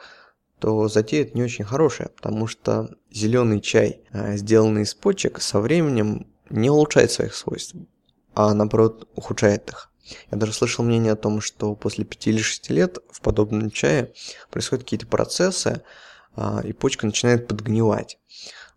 то 0.59 0.89
затея 0.89 1.23
это 1.25 1.37
не 1.37 1.43
очень 1.43 1.65
хорошая, 1.67 2.09
потому 2.17 2.47
что 2.47 2.89
зеленый 3.11 3.61
чай, 3.61 4.05
а, 4.11 4.37
сделанный 4.37 4.83
из 4.83 4.95
почек, 4.95 5.43
со 5.43 5.61
временем 5.61 6.33
не 6.49 6.71
улучшает 6.71 7.11
своих 7.11 7.35
свойств, 7.35 7.77
а 8.35 8.55
наоборот 8.55 9.07
ухудшает 9.15 9.69
их. 9.69 9.93
Я 10.31 10.39
даже 10.39 10.53
слышал 10.53 10.85
мнение 10.85 11.13
о 11.13 11.17
том, 11.17 11.41
что 11.41 11.75
после 11.75 12.05
5 12.05 12.27
или 12.29 12.39
6 12.39 12.71
лет 12.71 12.99
в 13.11 13.21
подобном 13.21 13.71
чае 13.71 14.13
происходят 14.51 14.85
какие-то 14.85 15.07
процессы, 15.07 15.83
а, 16.37 16.61
и 16.63 16.73
почка 16.73 17.07
начинает 17.07 17.49
подгнивать. 17.49 18.19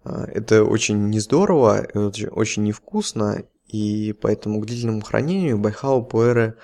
А, 0.03 0.25
это 0.25 0.63
очень 0.63 1.09
не 1.09 1.19
здорово, 1.19 1.87
очень 2.31 2.63
невкусно, 2.63 3.43
и 3.67 4.13
поэтому 4.13 4.61
к 4.61 4.65
длительному 4.65 5.01
хранению 5.01 5.59
байхао 5.59 6.03
пуэры 6.03 6.55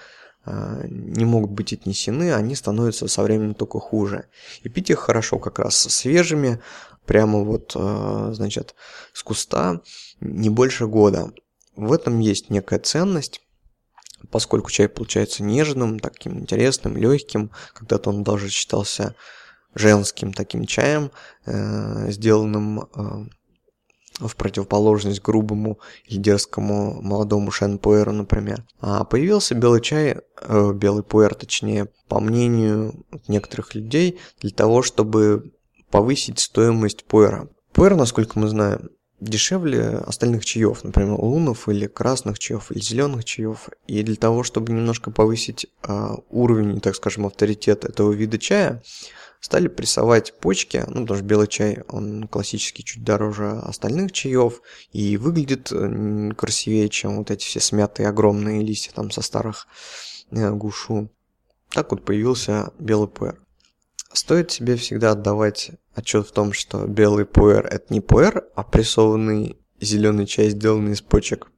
а, 0.46 0.82
не 0.88 1.26
могут 1.26 1.52
быть 1.52 1.74
отнесены, 1.74 2.34
они 2.34 2.56
становятся 2.56 3.08
со 3.08 3.24
временем 3.24 3.54
только 3.54 3.80
хуже. 3.80 4.28
И 4.64 4.70
пить 4.70 4.90
их 4.90 5.00
хорошо 5.00 5.38
как 5.38 5.60
раз 5.60 5.76
свежими, 5.76 6.60
прямо 7.06 7.44
вот, 7.44 7.74
значит, 7.76 8.74
с 9.14 9.22
куста, 9.22 9.82
не 10.22 10.50
больше 10.50 10.88
года. 10.88 11.32
В 11.76 11.94
этом 11.94 12.20
есть 12.20 12.50
некая 12.50 12.80
ценность, 12.80 13.42
поскольку 14.32 14.72
чай 14.72 14.88
получается 14.88 15.44
нежным, 15.44 16.00
таким 16.00 16.40
интересным, 16.40 16.98
легким. 16.98 17.52
Когда-то 17.74 18.10
он 18.10 18.24
даже 18.24 18.50
считался 18.50 19.16
женским 19.74 20.34
таким 20.34 20.66
чаем, 20.66 21.12
э, 21.46 22.12
сделанным 22.12 22.82
э, 22.82 23.26
в 24.20 24.36
противоположность 24.36 25.22
грубому 25.22 25.80
или 26.06 26.18
дерзкому 26.18 27.02
молодому 27.02 27.52
шенпуэру, 27.52 28.14
например. 28.14 28.64
А 28.80 29.04
появился 29.04 29.56
белый 29.56 29.82
чай, 29.82 30.22
э, 30.42 30.72
белый 30.74 31.04
пуэр, 31.04 31.36
точнее, 31.36 31.90
по 32.08 32.20
мнению 32.20 33.06
некоторых 33.28 33.76
людей, 33.76 34.20
для 34.40 34.52
того, 34.52 34.82
чтобы 34.82 35.52
повысить 35.92 36.40
стоимость 36.40 37.06
пуэра. 37.06 37.50
Пуэр, 37.74 37.96
насколько 37.96 38.40
мы 38.40 38.48
знаем, 38.48 38.90
дешевле 39.20 39.98
остальных 40.06 40.46
чаев, 40.46 40.84
например, 40.84 41.14
лунов 41.14 41.70
или 41.70 41.88
красных 41.88 42.40
чаев, 42.40 42.72
или 42.72 42.80
зеленых 42.80 43.26
чаев. 43.26 43.70
И 43.88 44.04
для 44.04 44.16
того, 44.16 44.44
чтобы 44.44 44.74
немножко 44.74 45.12
повысить 45.12 45.68
э, 45.84 46.10
уровень, 46.30 46.82
так 46.82 46.96
скажем, 46.96 47.26
авторитет 47.26 47.86
этого 47.86 48.12
вида 48.12 48.38
чая, 48.38 48.84
стали 49.40 49.68
прессовать 49.68 50.34
почки, 50.40 50.84
ну, 50.88 51.02
потому 51.02 51.18
что 51.18 51.26
белый 51.26 51.48
чай, 51.48 51.84
он 51.88 52.28
классически 52.28 52.82
чуть 52.82 53.04
дороже 53.04 53.52
остальных 53.52 54.12
чаев 54.12 54.62
и 54.92 55.18
выглядит 55.18 55.72
красивее, 56.36 56.90
чем 56.90 57.18
вот 57.18 57.32
эти 57.32 57.46
все 57.46 57.60
смятые 57.60 58.10
огромные 58.10 58.64
листья 58.64 58.92
там 58.92 59.12
со 59.12 59.22
старых 59.22 59.68
э, 60.32 60.50
гушу. 60.52 61.10
Так 61.70 61.92
вот 61.92 62.04
появился 62.04 62.72
белый 62.80 63.08
пуэр. 63.08 63.45
Стоит 64.16 64.50
себе 64.50 64.78
всегда 64.78 65.12
отдавать 65.12 65.72
отчет 65.94 66.26
в 66.26 66.32
том, 66.32 66.54
что 66.54 66.88
белый 66.88 67.26
пуэр 67.26 67.68
это 67.68 67.94
не 67.94 68.00
пуэр, 68.00 68.46
а 68.56 68.64
прессованный 68.64 69.60
зеленый 69.82 70.26
чай, 70.26 70.50
сделанный 70.52 70.94
из 70.94 71.02
почек. 71.02 71.52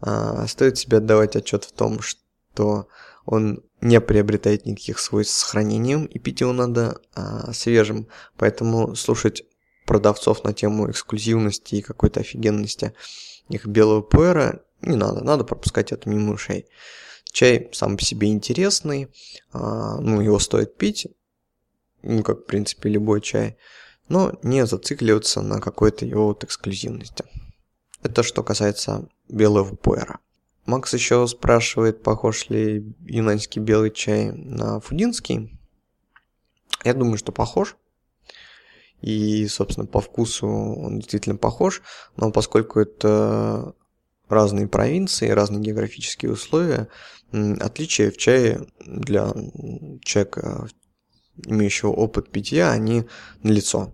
А, 0.00 0.46
стоит 0.46 0.78
себе 0.78 0.96
отдавать 0.96 1.36
отчет 1.36 1.64
в 1.64 1.72
том, 1.72 2.00
что 2.00 2.88
он 3.26 3.62
не 3.82 4.00
приобретает 4.00 4.64
никаких 4.64 5.00
свойств 5.00 5.36
с 5.36 5.42
хранением, 5.42 6.06
и 6.06 6.18
пить 6.18 6.40
его 6.40 6.54
надо 6.54 6.98
а, 7.14 7.52
свежим. 7.52 8.08
Поэтому 8.38 8.94
слушать 8.94 9.42
продавцов 9.84 10.44
на 10.44 10.54
тему 10.54 10.90
эксклюзивности 10.90 11.74
и 11.74 11.82
какой-то 11.82 12.20
офигенности 12.20 12.94
их 13.50 13.66
белого 13.66 14.00
пуэра 14.00 14.64
не 14.80 14.96
надо, 14.96 15.22
надо 15.22 15.44
пропускать 15.44 15.92
это 15.92 16.08
мимо 16.08 16.32
ушей. 16.32 16.68
Чай 17.32 17.68
сам 17.72 17.98
по 17.98 18.02
себе 18.02 18.28
интересный, 18.28 19.08
а, 19.52 19.98
ну 20.00 20.22
его 20.22 20.38
стоит 20.38 20.78
пить, 20.78 21.06
ну, 22.02 22.22
как, 22.22 22.40
в 22.40 22.46
принципе, 22.46 22.88
любой 22.88 23.20
чай, 23.20 23.56
но 24.08 24.38
не 24.42 24.66
зацикливаться 24.66 25.40
на 25.42 25.60
какой-то 25.60 26.04
его 26.04 26.26
вот 26.26 26.44
эксклюзивности. 26.44 27.24
Это 28.02 28.22
что 28.22 28.42
касается 28.42 29.08
белого 29.28 29.74
пуэра. 29.74 30.18
Макс 30.66 30.92
еще 30.92 31.26
спрашивает, 31.26 32.02
похож 32.02 32.48
ли 32.48 32.94
юнаньский 33.00 33.60
белый 33.60 33.90
чай 33.90 34.30
на 34.32 34.80
фудинский. 34.80 35.58
Я 36.84 36.94
думаю, 36.94 37.18
что 37.18 37.32
похож. 37.32 37.76
И, 39.00 39.48
собственно, 39.48 39.86
по 39.86 40.00
вкусу 40.00 40.46
он 40.46 40.98
действительно 40.98 41.36
похож, 41.36 41.82
но 42.16 42.30
поскольку 42.30 42.78
это 42.78 43.74
разные 44.28 44.68
провинции, 44.68 45.28
разные 45.28 45.60
географические 45.60 46.32
условия, 46.32 46.88
отличия 47.32 48.12
в 48.12 48.16
чае 48.16 48.66
для 48.78 49.32
человека 50.02 50.68
имеющего 51.46 51.90
опыт 51.90 52.30
питья, 52.30 52.70
они 52.70 53.04
налицо. 53.42 53.92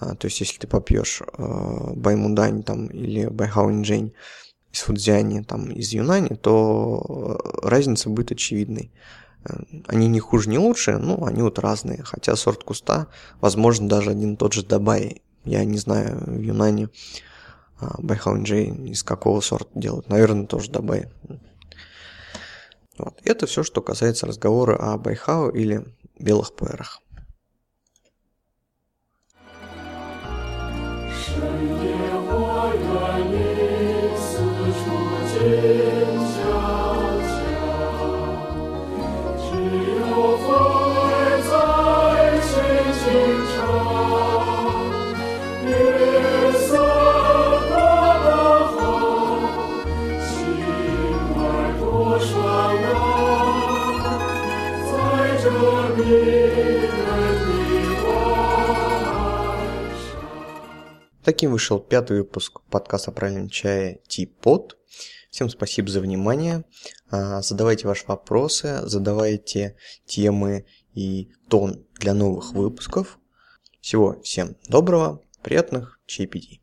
А, 0.00 0.14
то 0.14 0.26
есть, 0.26 0.40
если 0.40 0.58
ты 0.58 0.66
попьешь 0.66 1.22
э, 1.22 1.92
Баймудань 1.94 2.62
там, 2.62 2.86
или 2.86 3.26
Байхаунджень 3.26 4.14
из 4.72 4.80
Фудзиани, 4.80 5.42
там, 5.42 5.70
из 5.70 5.92
Юнани, 5.92 6.34
то 6.34 7.40
разница 7.62 8.08
будет 8.08 8.32
очевидной. 8.32 8.92
Э, 9.44 9.54
они 9.88 10.08
не 10.08 10.20
хуже, 10.20 10.50
не 10.50 10.58
лучше, 10.58 10.98
но 10.98 11.24
они 11.24 11.42
вот 11.42 11.58
разные. 11.58 12.02
Хотя 12.04 12.36
сорт 12.36 12.62
куста, 12.62 13.08
возможно, 13.40 13.88
даже 13.88 14.10
один 14.10 14.36
тот 14.36 14.52
же 14.52 14.64
Дабай. 14.64 15.22
Я 15.44 15.64
не 15.64 15.78
знаю 15.78 16.22
в 16.26 16.40
Юнане 16.40 16.90
Байхао 17.80 18.17
иньчжэнь 18.17 18.70
из 18.90 19.02
какого 19.02 19.40
сорта 19.40 19.70
делают. 19.74 20.08
Наверное, 20.08 20.46
тоже 20.46 20.70
Дабай. 20.70 21.08
Вот. 22.98 23.20
Это 23.24 23.46
все, 23.46 23.62
что 23.62 23.80
касается 23.80 24.26
разговора 24.26 24.76
о 24.76 24.98
байхао 24.98 25.50
или 25.50 25.84
белых 26.18 26.54
пуэрах. 26.54 27.00
Таким 61.28 61.52
вышел 61.52 61.78
пятый 61.78 62.20
выпуск 62.20 62.62
подкаста 62.70 63.12
правильном 63.12 63.50
чае 63.50 64.00
Типот. 64.08 64.78
Всем 65.28 65.50
спасибо 65.50 65.90
за 65.90 66.00
внимание. 66.00 66.64
А, 67.10 67.42
задавайте 67.42 67.86
ваши 67.86 68.06
вопросы, 68.06 68.80
задавайте 68.84 69.76
темы 70.06 70.64
и 70.94 71.30
тон 71.50 71.84
для 72.00 72.14
новых 72.14 72.54
выпусков. 72.54 73.18
Всего 73.82 74.18
всем 74.22 74.56
доброго, 74.70 75.20
приятных 75.42 76.00
чаепитий. 76.06 76.62